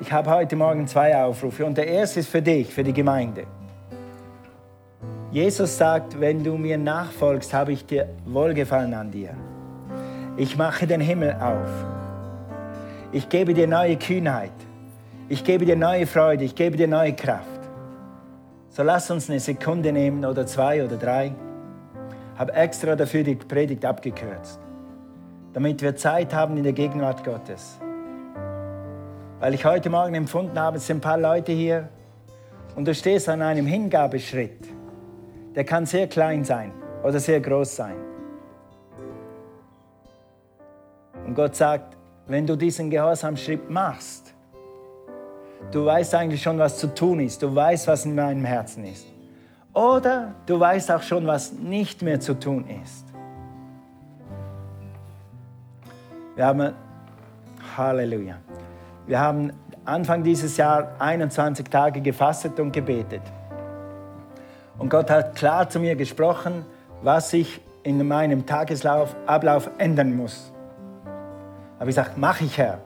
Ich 0.00 0.12
habe 0.12 0.30
heute 0.30 0.56
Morgen 0.56 0.86
zwei 0.86 1.16
Aufrufe 1.16 1.64
und 1.64 1.76
der 1.76 1.86
erste 1.86 2.20
ist 2.20 2.28
für 2.28 2.42
dich, 2.42 2.72
für 2.72 2.84
die 2.84 2.92
Gemeinde. 2.92 3.44
Jesus 5.30 5.76
sagt, 5.76 6.18
wenn 6.18 6.42
du 6.42 6.56
mir 6.56 6.78
nachfolgst, 6.78 7.52
habe 7.52 7.72
ich 7.72 7.84
dir 7.84 8.08
Wohlgefallen 8.24 8.94
an 8.94 9.10
dir. 9.10 9.30
Ich 10.36 10.56
mache 10.56 10.86
den 10.86 11.00
Himmel 11.00 11.32
auf. 11.40 11.68
Ich 13.12 13.28
gebe 13.28 13.54
dir 13.54 13.66
neue 13.66 13.96
Kühnheit. 13.96 14.52
Ich 15.28 15.44
gebe 15.44 15.66
dir 15.66 15.76
neue 15.76 16.06
Freude. 16.06 16.44
Ich 16.44 16.54
gebe 16.54 16.76
dir 16.76 16.88
neue 16.88 17.12
Kraft. 17.12 17.57
So 18.78 18.84
lass 18.84 19.10
uns 19.10 19.28
eine 19.28 19.40
Sekunde 19.40 19.92
nehmen 19.92 20.24
oder 20.24 20.46
zwei 20.46 20.84
oder 20.84 20.96
drei. 20.96 21.34
Habe 22.36 22.52
extra 22.52 22.94
dafür 22.94 23.24
die 23.24 23.34
Predigt 23.34 23.84
abgekürzt, 23.84 24.60
damit 25.52 25.82
wir 25.82 25.96
Zeit 25.96 26.32
haben 26.32 26.56
in 26.56 26.62
der 26.62 26.74
Gegenwart 26.74 27.24
Gottes. 27.24 27.80
Weil 29.40 29.54
ich 29.54 29.64
heute 29.64 29.90
Morgen 29.90 30.14
empfunden 30.14 30.56
habe, 30.56 30.76
es 30.76 30.86
sind 30.86 30.98
ein 30.98 31.00
paar 31.00 31.18
Leute 31.18 31.50
hier 31.50 31.88
und 32.76 32.86
du 32.86 32.94
stehst 32.94 33.28
an 33.28 33.42
einem 33.42 33.66
Hingabeschritt 33.66 34.78
der 35.56 35.64
kann 35.64 35.86
sehr 35.86 36.06
klein 36.06 36.44
sein 36.44 36.70
oder 37.02 37.18
sehr 37.18 37.40
groß 37.40 37.74
sein. 37.74 37.96
Und 41.26 41.34
Gott 41.34 41.56
sagt, 41.56 41.96
wenn 42.28 42.46
du 42.46 42.54
diesen 42.54 42.90
Gehorsamschritt 42.90 43.68
machst, 43.68 44.34
du 45.70 45.84
weißt 45.84 46.14
eigentlich 46.14 46.42
schon, 46.42 46.58
was 46.58 46.78
zu 46.78 46.94
tun 46.94 47.20
ist, 47.20 47.42
du 47.42 47.54
weißt, 47.54 47.86
was 47.88 48.04
in 48.04 48.14
meinem 48.14 48.44
Herzen 48.44 48.84
ist. 48.84 49.06
Oder 49.74 50.34
du 50.46 50.58
weißt 50.58 50.90
auch 50.90 51.02
schon, 51.02 51.26
was 51.26 51.52
nicht 51.52 52.02
mehr 52.02 52.20
zu 52.20 52.34
tun 52.34 52.64
ist. 52.82 53.04
Wir 56.34 56.46
haben, 56.46 56.72
Halleluja, 57.76 58.36
wir 59.06 59.20
haben 59.20 59.52
Anfang 59.84 60.22
dieses 60.22 60.56
Jahr 60.56 60.96
21 60.98 61.68
Tage 61.68 62.00
gefastet 62.00 62.58
und 62.60 62.72
gebetet. 62.72 63.22
Und 64.78 64.90
Gott 64.90 65.10
hat 65.10 65.34
klar 65.34 65.68
zu 65.68 65.80
mir 65.80 65.96
gesprochen, 65.96 66.64
was 67.02 67.32
ich 67.32 67.60
in 67.82 68.06
meinem 68.06 68.46
Tageslauf, 68.46 69.16
Ablauf 69.26 69.70
ändern 69.78 70.14
muss. 70.14 70.52
Habe 71.78 71.90
ich 71.90 71.96
gesagt, 71.96 72.18
mache 72.18 72.44
ich, 72.44 72.58
Herr. 72.58 72.80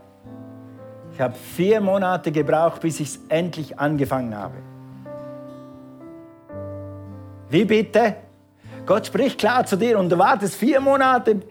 Ich 1.15 1.21
habe 1.21 1.35
vier 1.35 1.81
Monate 1.81 2.33
gebraucht, 2.33 2.81
bis 2.81 3.01
ich 3.01 3.09
es 3.09 3.21
endlich 3.29 3.79
angefangen 3.79 4.37
habe. 4.37 4.55
Wie 7.51 7.65
bitte? 7.65 8.17
Gott 8.87 9.07
spricht 9.07 9.39
klar 9.39 9.67
zu 9.67 9.77
dir 9.77 9.99
und 9.99 10.09
du 10.09 10.19
wartest 10.19 10.57
vier 10.57 10.81
Monate. 10.81 11.43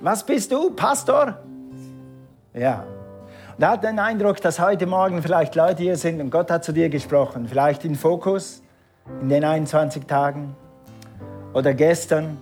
Was 0.00 0.24
bist 0.24 0.52
du, 0.52 0.70
Pastor? 0.70 1.38
Ja. 2.52 2.84
Und 3.56 3.62
er 3.62 3.70
hat 3.70 3.84
den 3.84 3.98
Eindruck, 3.98 4.40
dass 4.40 4.60
heute 4.60 4.86
Morgen 4.86 5.22
vielleicht 5.22 5.54
Leute 5.54 5.82
hier 5.82 5.96
sind 5.96 6.20
und 6.20 6.30
Gott 6.30 6.50
hat 6.50 6.64
zu 6.64 6.72
dir 6.72 6.88
gesprochen. 6.88 7.48
Vielleicht 7.48 7.84
in 7.84 7.94
Fokus, 7.94 8.62
in 9.20 9.28
den 9.28 9.44
21 9.44 10.04
Tagen 10.06 10.54
oder 11.54 11.72
gestern. 11.72 12.36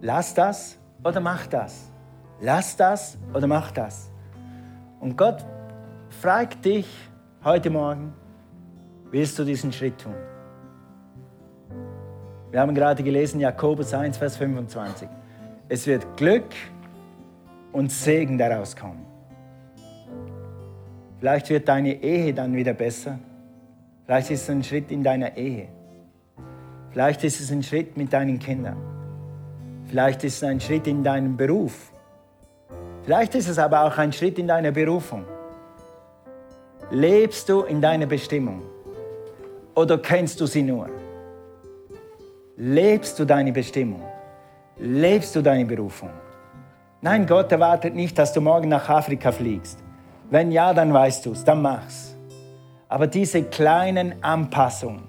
Lass 0.00 0.34
das 0.34 0.76
oder 1.04 1.20
mach 1.20 1.46
das. 1.46 1.91
Lass 2.44 2.76
das 2.76 3.16
oder 3.32 3.46
mach 3.46 3.70
das. 3.70 4.10
Und 4.98 5.16
Gott 5.16 5.44
fragt 6.10 6.64
dich 6.64 6.88
heute 7.44 7.70
Morgen, 7.70 8.12
willst 9.12 9.38
du 9.38 9.44
diesen 9.44 9.72
Schritt 9.72 9.96
tun? 9.98 10.16
Wir 12.50 12.58
haben 12.58 12.74
gerade 12.74 13.04
gelesen, 13.04 13.38
Jakobus 13.38 13.94
1, 13.94 14.16
Vers 14.16 14.36
25. 14.38 15.08
Es 15.68 15.86
wird 15.86 16.16
Glück 16.16 16.52
und 17.70 17.92
Segen 17.92 18.36
daraus 18.38 18.74
kommen. 18.74 19.06
Vielleicht 21.20 21.48
wird 21.48 21.68
deine 21.68 22.02
Ehe 22.02 22.34
dann 22.34 22.56
wieder 22.56 22.74
besser. 22.74 23.20
Vielleicht 24.04 24.32
ist 24.32 24.42
es 24.42 24.50
ein 24.50 24.64
Schritt 24.64 24.90
in 24.90 25.04
deiner 25.04 25.36
Ehe. 25.36 25.68
Vielleicht 26.90 27.22
ist 27.22 27.40
es 27.40 27.52
ein 27.52 27.62
Schritt 27.62 27.96
mit 27.96 28.12
deinen 28.12 28.40
Kindern. 28.40 28.78
Vielleicht 29.86 30.24
ist 30.24 30.38
es 30.38 30.42
ein 30.42 30.60
Schritt 30.60 30.88
in 30.88 31.04
deinem 31.04 31.36
Beruf. 31.36 31.91
Vielleicht 33.04 33.34
ist 33.34 33.48
es 33.48 33.58
aber 33.58 33.82
auch 33.84 33.98
ein 33.98 34.12
Schritt 34.12 34.38
in 34.38 34.46
deiner 34.46 34.70
Berufung. 34.70 35.24
Lebst 36.90 37.48
du 37.48 37.62
in 37.62 37.80
deiner 37.80 38.06
Bestimmung 38.06 38.62
oder 39.74 39.98
kennst 39.98 40.40
du 40.40 40.46
sie 40.46 40.62
nur? 40.62 40.88
Lebst 42.56 43.18
du 43.18 43.24
deine 43.24 43.50
Bestimmung? 43.50 44.02
Lebst 44.78 45.34
du 45.34 45.42
deine 45.42 45.64
Berufung? 45.64 46.10
Nein, 47.00 47.26
Gott 47.26 47.50
erwartet 47.50 47.94
nicht, 47.94 48.16
dass 48.16 48.32
du 48.32 48.40
morgen 48.40 48.68
nach 48.68 48.88
Afrika 48.88 49.32
fliegst. 49.32 49.78
Wenn 50.30 50.52
ja, 50.52 50.72
dann 50.72 50.94
weißt 50.94 51.26
du 51.26 51.32
es, 51.32 51.42
dann 51.42 51.60
mach's. 51.60 52.16
Aber 52.88 53.06
diese 53.08 53.42
kleinen 53.42 54.22
Anpassungen, 54.22 55.08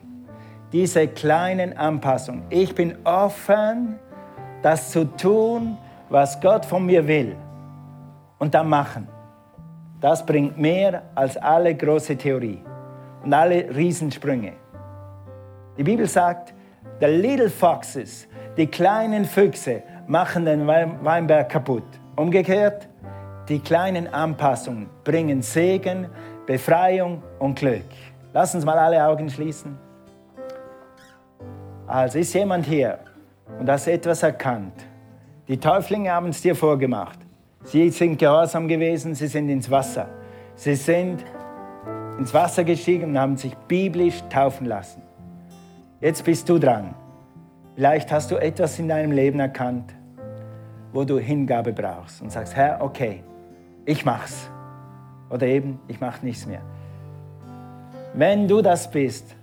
diese 0.72 1.08
kleinen 1.08 1.78
Anpassungen, 1.78 2.44
ich 2.50 2.74
bin 2.74 2.96
offen, 3.04 4.00
das 4.64 4.90
zu 4.90 5.06
tun, 5.06 5.78
was 6.10 6.40
Gott 6.42 6.66
von 6.66 6.86
mir 6.86 7.06
will. 7.06 7.36
Und 8.44 8.54
dann 8.54 8.68
machen. 8.68 9.08
Das 10.02 10.26
bringt 10.26 10.58
mehr 10.58 11.04
als 11.16 11.38
alle 11.38 11.74
große 11.74 12.18
Theorie 12.18 12.62
und 13.24 13.34
alle 13.34 13.74
Riesensprünge. 13.74 14.52
Die 15.78 15.84
Bibel 15.84 16.06
sagt, 16.10 16.54
the 17.00 17.06
little 17.06 17.50
foxes, 17.50 18.28
die 18.58 18.68
kleinen 18.68 19.24
Füchse, 19.24 19.82
machen 20.08 20.44
den 20.44 20.68
Weinberg 20.68 21.48
kaputt. 21.48 21.86
Umgekehrt, 22.18 22.90
die 23.48 23.60
kleinen 23.60 24.14
Anpassungen 24.14 24.90
bringen 25.06 25.42
Segen, 25.42 26.10
Befreiung 26.46 27.24
und 27.40 27.58
Glück. 27.58 27.86
Lass 28.34 28.54
uns 28.54 28.66
mal 28.66 28.78
alle 28.78 29.08
Augen 29.08 29.30
schließen. 29.30 29.80
Also 31.88 32.20
ist 32.20 32.34
jemand 32.34 32.66
hier 32.66 33.00
und 33.58 33.70
hast 33.70 33.88
etwas 33.88 34.22
erkannt. 34.22 34.86
Die 35.48 35.58
Täuflinge 35.58 36.12
haben 36.12 36.28
es 36.28 36.42
dir 36.42 36.58
vorgemacht. 36.58 37.23
Sie 37.64 37.90
sind 37.90 38.18
gehorsam 38.18 38.68
gewesen, 38.68 39.16
sie 39.16 39.28
sind 39.28 39.50
ins 39.50 39.70
Wasser. 39.72 40.10
Sie 40.56 40.76
sind 40.76 41.24
ins 42.20 42.34
Wasser 42.34 42.64
gestiegen 42.64 43.12
und 43.12 43.20
haben 43.20 43.38
sich 43.38 43.56
biblisch 43.68 44.22
taufen 44.30 44.68
lassen. 44.68 45.02
Jetzt 46.02 46.24
bist 46.26 46.48
du 46.50 46.60
dran. 46.60 46.94
Vielleicht 47.76 48.12
hast 48.12 48.30
du 48.30 48.36
etwas 48.36 48.78
in 48.78 48.88
deinem 48.88 49.12
Leben 49.12 49.40
erkannt, 49.40 49.94
wo 50.92 51.06
du 51.06 51.18
Hingabe 51.18 51.74
brauchst 51.74 52.22
und 52.22 52.32
sagst, 52.32 52.56
Herr, 52.56 52.82
okay, 52.82 53.24
ich 53.86 54.06
mach's. 54.06 54.50
Oder 55.30 55.48
eben, 55.48 55.80
ich 55.88 56.00
mach 56.00 56.22
nichts 56.22 56.46
mehr. 56.46 56.62
Wenn 58.14 58.48
du 58.48 58.62
das 58.62 58.92
bist, 58.92 59.36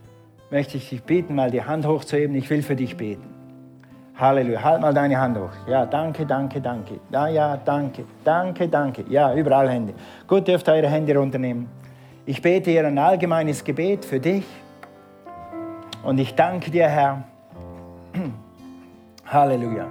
möchte 0.51 0.77
ich 0.77 0.91
dich 0.91 1.03
bitten, 1.03 1.35
mal 1.35 1.51
die 1.51 1.63
Hand 1.63 1.87
hochzuheben. 1.87 2.37
Ich 2.37 2.49
will 2.51 2.63
für 2.63 2.77
dich 2.77 2.97
beten. 2.97 3.40
Halleluja. 4.21 4.63
Halt 4.63 4.83
mal 4.83 4.93
deine 4.93 5.19
Hand 5.19 5.39
hoch. 5.39 5.51
Ja, 5.67 5.87
danke, 5.87 6.27
danke, 6.27 6.61
danke. 6.61 7.01
Ja, 7.11 7.29
ja, 7.29 7.57
danke, 7.57 8.05
danke, 8.23 8.69
danke. 8.69 9.05
Ja, 9.09 9.35
überall 9.35 9.71
Hände. 9.71 9.95
Gut, 10.29 10.47
dürft 10.47 10.69
eure 10.69 10.89
Hände 10.89 11.17
runternehmen. 11.17 11.69
Ich 12.27 12.43
bete 12.43 12.71
hier 12.71 12.87
ein 12.87 12.99
allgemeines 12.99 13.65
Gebet 13.65 14.05
für 14.05 14.21
dich. 14.21 14.45
Und 16.05 16.19
ich 16.19 16.35
danke 16.35 16.71
dir, 16.71 16.87
Herr. 16.87 17.25
Halleluja. 19.27 19.87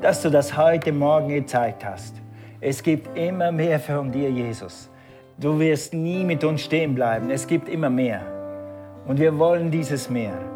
Dass 0.00 0.22
du 0.22 0.30
das 0.30 0.56
heute 0.56 0.92
Morgen 0.92 1.28
gezeigt 1.28 1.84
hast. 1.84 2.14
Es 2.60 2.82
gibt 2.82 3.18
immer 3.18 3.52
mehr 3.52 3.78
von 3.80 4.10
dir, 4.10 4.30
Jesus. 4.30 4.88
Du 5.36 5.58
wirst 5.58 5.92
nie 5.92 6.24
mit 6.24 6.42
uns 6.44 6.62
stehen 6.62 6.94
bleiben. 6.94 7.28
Es 7.30 7.46
gibt 7.46 7.68
immer 7.68 7.90
mehr. 7.90 8.22
Und 9.06 9.18
wir 9.18 9.38
wollen 9.38 9.70
dieses 9.70 10.08
mehr. 10.08 10.55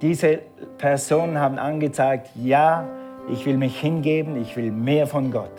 Diese 0.00 0.40
Personen 0.78 1.38
haben 1.38 1.58
angezeigt, 1.58 2.30
ja, 2.36 2.86
ich 3.30 3.44
will 3.46 3.56
mich 3.56 3.78
hingeben, 3.80 4.40
ich 4.40 4.56
will 4.56 4.70
mehr 4.70 5.06
von 5.06 5.30
Gott. 5.30 5.50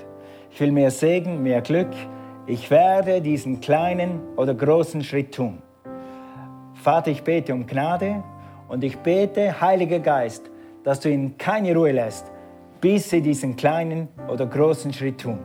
Ich 0.51 0.59
will 0.59 0.71
mehr 0.71 0.91
Segen, 0.91 1.43
mehr 1.43 1.61
Glück. 1.61 1.89
Ich 2.47 2.71
werde 2.71 3.21
diesen 3.21 3.61
kleinen 3.61 4.21
oder 4.35 4.53
großen 4.53 5.03
Schritt 5.03 5.35
tun. 5.35 5.61
Vater, 6.73 7.11
ich 7.11 7.23
bete 7.23 7.53
um 7.53 7.67
Gnade 7.67 8.23
und 8.67 8.83
ich 8.83 8.97
bete, 8.97 9.61
Heiliger 9.61 9.99
Geist, 9.99 10.49
dass 10.83 10.99
du 10.99 11.09
ihnen 11.09 11.37
keine 11.37 11.75
Ruhe 11.75 11.91
lässt, 11.91 12.31
bis 12.81 13.09
sie 13.09 13.21
diesen 13.21 13.55
kleinen 13.55 14.07
oder 14.27 14.45
großen 14.45 14.93
Schritt 14.93 15.19
tun 15.19 15.39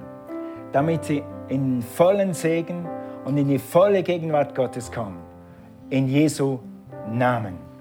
damit 0.74 1.04
sie 1.04 1.22
in 1.48 1.82
vollen 1.82 2.34
Segen 2.34 2.84
und 3.24 3.38
in 3.38 3.46
die 3.46 3.60
volle 3.60 4.02
Gegenwart 4.02 4.56
Gottes 4.56 4.90
kommen. 4.90 5.18
In 5.88 6.08
Jesu 6.08 6.58
Namen. 7.08 7.73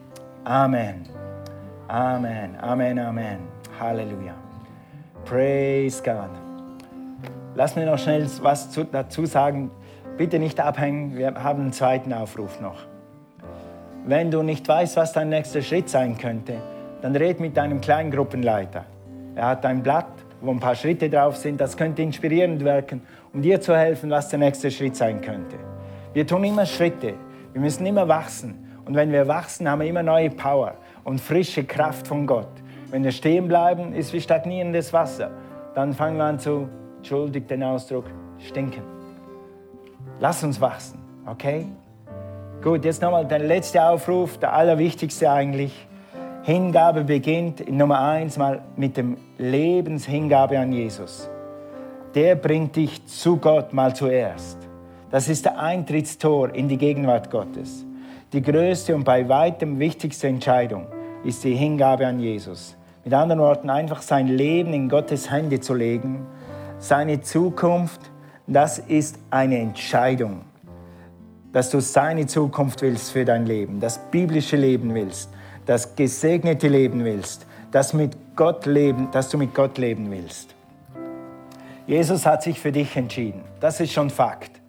Amen. 0.45 1.03
Amen. 1.87 2.57
Amen. 2.59 2.99
Amen. 2.99 3.39
Halleluja. 3.79 4.33
Praise 5.23 6.03
God. 6.03 6.29
Lass 7.55 7.75
mir 7.75 7.85
noch 7.85 7.97
schnell 7.97 8.27
was 8.41 8.69
dazu 8.91 9.25
sagen. 9.25 9.71
Bitte 10.17 10.39
nicht 10.39 10.59
abhängen, 10.59 11.15
wir 11.15 11.33
haben 11.41 11.61
einen 11.61 11.73
zweiten 11.73 12.11
Aufruf 12.13 12.59
noch. 12.59 12.77
Wenn 14.05 14.31
du 14.31 14.43
nicht 14.43 14.67
weißt, 14.67 14.97
was 14.97 15.13
dein 15.13 15.29
nächster 15.29 15.61
Schritt 15.61 15.89
sein 15.89 16.17
könnte, 16.17 16.55
dann 17.01 17.15
red 17.15 17.39
mit 17.39 17.55
deinem 17.55 17.79
kleinen 17.79 18.11
Gruppenleiter. 18.11 18.85
Er 19.35 19.47
hat 19.47 19.65
ein 19.65 19.81
Blatt, 19.81 20.11
wo 20.41 20.51
ein 20.51 20.59
paar 20.59 20.75
Schritte 20.75 21.09
drauf 21.09 21.37
sind. 21.37 21.61
Das 21.61 21.77
könnte 21.77 22.01
inspirierend 22.01 22.63
wirken, 22.63 23.01
um 23.33 23.41
dir 23.41 23.61
zu 23.61 23.75
helfen, 23.75 24.09
was 24.09 24.27
der 24.27 24.39
nächste 24.39 24.69
Schritt 24.69 24.97
sein 24.97 25.21
könnte. 25.21 25.55
Wir 26.11 26.27
tun 26.27 26.43
immer 26.43 26.65
Schritte. 26.65 27.13
Wir 27.53 27.61
müssen 27.61 27.85
immer 27.85 28.07
wachsen. 28.07 28.72
Und 28.85 28.95
wenn 28.95 29.11
wir 29.11 29.27
wachsen, 29.27 29.69
haben 29.69 29.81
wir 29.81 29.87
immer 29.87 30.03
neue 30.03 30.29
Power 30.29 30.75
und 31.03 31.21
frische 31.21 31.63
Kraft 31.63 32.07
von 32.07 32.27
Gott. 32.27 32.49
Wenn 32.89 33.03
wir 33.03 33.11
stehen 33.11 33.47
bleiben, 33.47 33.93
ist 33.93 34.13
wie 34.13 34.21
stagnierendes 34.21 34.93
Wasser. 34.93 35.31
Dann 35.73 35.93
fangen 35.93 36.17
wir 36.17 36.25
an 36.25 36.39
zu, 36.39 36.67
entschuldigt 36.97 37.49
den 37.49 37.63
Ausdruck, 37.63 38.05
stinken. 38.39 38.83
Lass 40.19 40.43
uns 40.43 40.61
wachsen, 40.61 40.99
okay? 41.25 41.65
Gut, 42.61 42.85
jetzt 42.85 43.01
nochmal 43.01 43.25
der 43.25 43.39
letzte 43.39 43.83
Aufruf, 43.83 44.37
der 44.37 44.53
allerwichtigste 44.53 45.29
eigentlich. 45.29 45.87
Hingabe 46.43 47.03
beginnt 47.03 47.61
in 47.61 47.77
Nummer 47.77 47.99
eins 47.99 48.37
mal 48.37 48.61
mit 48.75 48.95
dem 48.97 49.17
Lebenshingabe 49.37 50.59
an 50.59 50.71
Jesus. 50.71 51.29
Der 52.15 52.35
bringt 52.35 52.75
dich 52.75 53.05
zu 53.05 53.37
Gott 53.37 53.73
mal 53.73 53.95
zuerst. 53.95 54.57
Das 55.09 55.29
ist 55.29 55.45
der 55.45 55.59
Eintrittstor 55.59 56.53
in 56.53 56.67
die 56.67 56.77
Gegenwart 56.77 57.31
Gottes. 57.31 57.85
Die 58.33 58.41
größte 58.41 58.95
und 58.95 59.03
bei 59.03 59.29
weitem 59.29 59.79
wichtigste 59.79 60.27
Entscheidung 60.27 60.87
ist 61.23 61.43
die 61.43 61.55
Hingabe 61.55 62.05
an 62.05 62.19
Jesus. 62.19 62.75
Mit 63.05 63.13
anderen 63.13 63.39
Worten, 63.39 63.69
einfach 63.69 64.01
sein 64.01 64.27
Leben 64.27 64.73
in 64.73 64.89
Gottes 64.89 65.31
Hände 65.31 65.59
zu 65.59 65.73
legen, 65.73 66.25
seine 66.79 67.21
Zukunft, 67.21 68.01
das 68.47 68.79
ist 68.79 69.19
eine 69.29 69.59
Entscheidung 69.59 70.41
dass 71.53 71.69
du 71.69 71.79
seine 71.79 72.25
Zukunft 72.25 72.81
willst 72.81 73.11
für 73.11 73.23
dein 73.23 73.45
Leben, 73.45 73.79
das 73.79 73.99
biblische 74.09 74.57
Leben 74.57 74.93
willst, 74.93 75.29
das 75.65 75.95
gesegnete 75.95 76.67
Leben 76.67 77.05
willst, 77.05 77.45
das 77.71 77.93
mit 77.93 78.17
Gott 78.35 78.65
leben, 78.65 79.09
dass 79.11 79.29
du 79.29 79.37
mit 79.37 79.53
Gott 79.53 79.77
leben 79.77 80.11
willst. 80.11 80.55
Jesus 81.85 82.25
hat 82.25 82.43
sich 82.43 82.59
für 82.59 82.71
dich 82.71 82.95
entschieden. 82.97 83.43
Das 83.59 83.79
ist 83.79 83.93
schon 83.93 84.09
Fakt. 84.09 84.62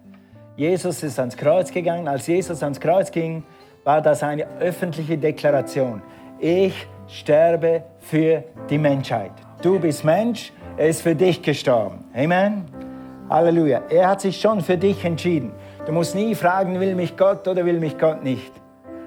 Jesus 0.55 1.03
ist 1.03 1.19
ans 1.19 1.35
Kreuz 1.35 1.71
gegangen. 1.71 2.07
Als 2.07 2.27
Jesus 2.27 2.63
ans 2.63 2.79
Kreuz 2.79 3.11
ging, 3.11 3.43
war 3.83 4.01
das 4.01 4.23
eine 4.23 4.47
öffentliche 4.59 5.17
Deklaration. 5.17 6.01
Ich 6.39 6.87
sterbe 7.07 7.83
für 7.99 8.43
die 8.69 8.77
Menschheit. 8.77 9.31
Du 9.61 9.79
bist 9.79 10.05
Mensch, 10.05 10.53
er 10.77 10.87
ist 10.87 11.01
für 11.01 11.13
dich 11.13 11.41
gestorben. 11.41 12.05
Amen. 12.13 12.65
Halleluja. 13.29 13.83
Er 13.89 14.07
hat 14.07 14.21
sich 14.21 14.39
schon 14.39 14.61
für 14.61 14.77
dich 14.77 15.03
entschieden. 15.03 15.51
Du 15.85 15.91
musst 15.91 16.15
nie 16.15 16.35
fragen, 16.35 16.79
will 16.79 16.95
mich 16.95 17.17
Gott 17.17 17.47
oder 17.47 17.65
will 17.65 17.79
mich 17.79 17.97
Gott 17.97 18.23
nicht. 18.23 18.51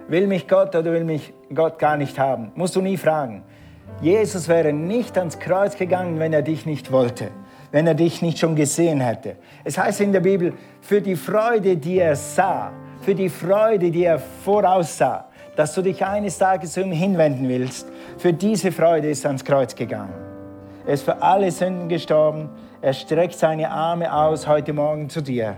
Will 0.09 0.27
mich 0.27 0.49
Gott 0.49 0.75
oder 0.75 0.93
will 0.93 1.05
mich 1.05 1.33
Gott 1.55 1.79
gar 1.79 1.97
nicht 1.97 2.19
haben. 2.19 2.53
Musst 2.55 2.77
du 2.77 2.81
nie 2.81 2.97
fragen. 2.97 3.43
Jesus 4.01 4.49
wäre 4.49 4.73
nicht 4.73 5.19
ans 5.19 5.39
Kreuz 5.39 5.77
gegangen, 5.77 6.19
wenn 6.19 6.33
er 6.33 6.43
dich 6.43 6.67
nicht 6.67 6.93
wollte, 6.93 7.31
wenn 7.73 7.87
er 7.87 7.95
dich 7.95 8.23
nicht 8.23 8.39
schon 8.39 8.55
gesehen 8.55 9.01
hätte. 9.01 9.37
Es 9.65 9.77
heißt 9.77 10.01
in 10.01 10.13
der 10.13 10.21
Bibel, 10.21 10.53
für 10.81 11.01
die 11.01 11.17
Freude, 11.17 11.77
die 11.77 11.99
er 11.99 12.17
sah, 12.17 12.73
für 13.01 13.15
die 13.15 13.29
Freude, 13.29 13.91
die 13.91 14.05
er 14.05 14.19
voraussah, 14.19 15.29
dass 15.57 15.75
du 15.75 15.83
dich 15.83 16.05
eines 16.05 16.39
Tages 16.39 16.73
zu 16.73 16.83
ihm 16.83 16.93
hinwenden 16.93 17.49
willst, 17.49 17.89
für 18.17 18.33
diese 18.33 18.71
Freude 18.71 19.11
ist 19.11 19.25
er 19.25 19.31
ans 19.31 19.45
Kreuz 19.45 19.75
gegangen. 19.75 20.15
Er 20.87 20.95
ist 20.95 21.03
für 21.03 21.21
alle 21.21 21.51
Sünden 21.51 21.89
gestorben. 21.89 22.49
Er 22.81 22.93
streckt 22.93 23.35
seine 23.35 23.71
Arme 23.71 24.13
aus 24.13 24.47
heute 24.47 24.73
Morgen 24.73 25.11
zu 25.11 25.21
dir. 25.21 25.57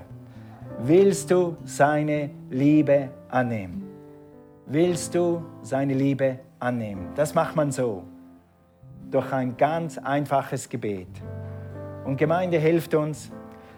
Willst 0.81 1.31
du 1.31 1.57
seine 1.65 2.31
Liebe 2.49 3.11
annehmen? 3.29 3.89
Willst 4.67 5.15
du 5.15 5.43
seine 5.63 5.95
Liebe 5.95 6.39
annehmen? 6.59 7.09
Das 7.15 7.35
macht 7.35 7.55
man 7.55 7.71
so, 7.71 8.05
durch 9.11 9.33
ein 9.33 9.57
ganz 9.57 9.99
einfaches 9.99 10.69
Gebet. 10.69 11.09
Und 12.05 12.17
Gemeinde 12.17 12.59
hilft 12.59 12.95
uns. 12.95 13.31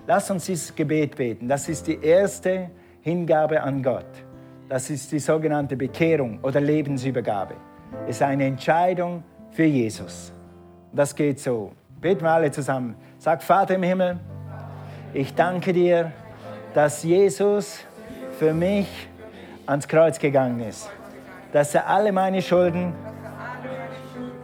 Lass 0.07 0.31
uns 0.31 0.47
dieses 0.47 0.75
Gebet 0.75 1.17
beten. 1.17 1.49
Das 1.49 1.69
ist 1.69 1.87
die 1.87 2.03
erste 2.03 2.71
Hingabe 3.03 3.63
an 3.63 3.83
Gott. 3.83 4.07
Das 4.69 4.91
ist 4.91 5.13
die 5.13 5.19
sogenannte 5.19 5.77
Bekehrung 5.77 6.39
oder 6.43 6.61
Lebensübergabe. 6.61 7.55
Es 8.07 8.17
ist 8.17 8.23
eine 8.23 8.47
Entscheidung 8.47 9.23
für 9.51 9.65
Jesus. 9.65 10.33
Das 10.93 11.15
geht 11.15 11.39
so. 11.41 11.73
Beten 12.01 12.23
wir 12.23 12.31
alle 12.31 12.51
zusammen. 12.51 12.97
Sag, 13.19 13.43
Vater 13.43 13.75
im 13.75 13.83
Himmel, 13.83 14.19
ich 15.15 15.35
danke 15.35 15.73
dir 15.73 16.13
dass 16.75 17.03
Jesus 17.03 17.81
für 18.39 18.55
mich 18.55 18.89
ans 19.67 19.87
Kreuz 19.87 20.19
gegangen 20.19 20.61
ist. 20.61 20.91
Dass 21.53 21.75
er 21.75 21.87
alle 21.87 22.13
meine 22.13 22.41
Schulden 22.41 22.95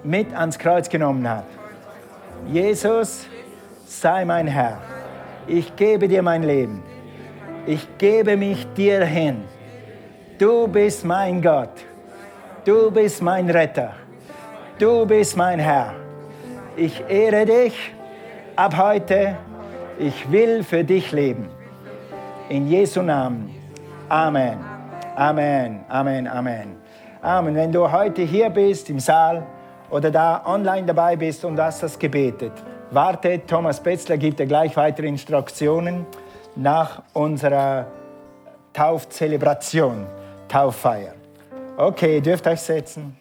mit 0.05 0.35
ans 0.35 0.59
Kreuz 0.59 0.89
genommen 0.89 1.29
hat. 1.29 1.45
Jesus, 2.47 3.27
sei 3.87 4.25
mein 4.25 4.47
Herr. 4.47 4.79
Ich 5.49 5.75
gebe 5.77 6.07
dir 6.09 6.23
mein 6.23 6.43
Leben. 6.43 6.83
Ich 7.67 7.87
gebe 7.97 8.37
mich 8.37 8.67
dir 8.75 9.03
hin. 9.05 9.45
Du 10.39 10.69
bist 10.69 11.07
mein 11.07 11.41
Gott. 11.41 11.73
Du 12.67 12.91
bist 12.91 13.23
mein 13.23 13.49
Retter. 13.49 13.95
Du 14.79 15.07
bist 15.07 15.39
mein 15.39 15.59
Herr. 15.59 15.95
Ich 16.77 17.03
ehre 17.09 17.47
dich 17.47 17.75
ab 18.57 18.77
heute. 18.77 19.37
Ich 19.99 20.31
will 20.31 20.63
für 20.63 20.85
dich 20.85 21.13
leben. 21.13 21.49
In 22.51 22.69
Jesu 22.69 23.01
Namen. 23.01 23.55
Amen. 24.11 24.59
Amen. 25.17 25.81
Amen. 25.89 26.29
Amen. 26.29 26.77
Amen. 27.23 27.55
Wenn 27.55 27.73
du 27.73 27.91
heute 27.91 28.21
hier 28.23 28.51
bist 28.51 28.91
im 28.91 29.01
Saal 29.01 29.47
oder 29.89 30.11
da 30.11 30.43
online 30.45 30.87
dabei 30.87 31.17
bist 31.17 31.43
und 31.45 31.59
hast 31.59 31.83
das 31.83 31.99
gebetet, 31.99 32.53
warte, 32.91 33.45
Thomas 33.47 33.81
Betzler 33.83 34.17
gibt 34.17 34.39
dir 34.39 34.47
gleich 34.47 34.77
weitere 34.77 35.07
Instruktionen 35.07 36.07
nach 36.57 37.03
unserer 37.13 37.87
Taufzelebration, 38.73 40.07
Tauffeier. 40.49 41.15
Okay, 41.77 42.21
dürft 42.21 42.47
euch 42.47 42.61
setzen. 42.61 43.17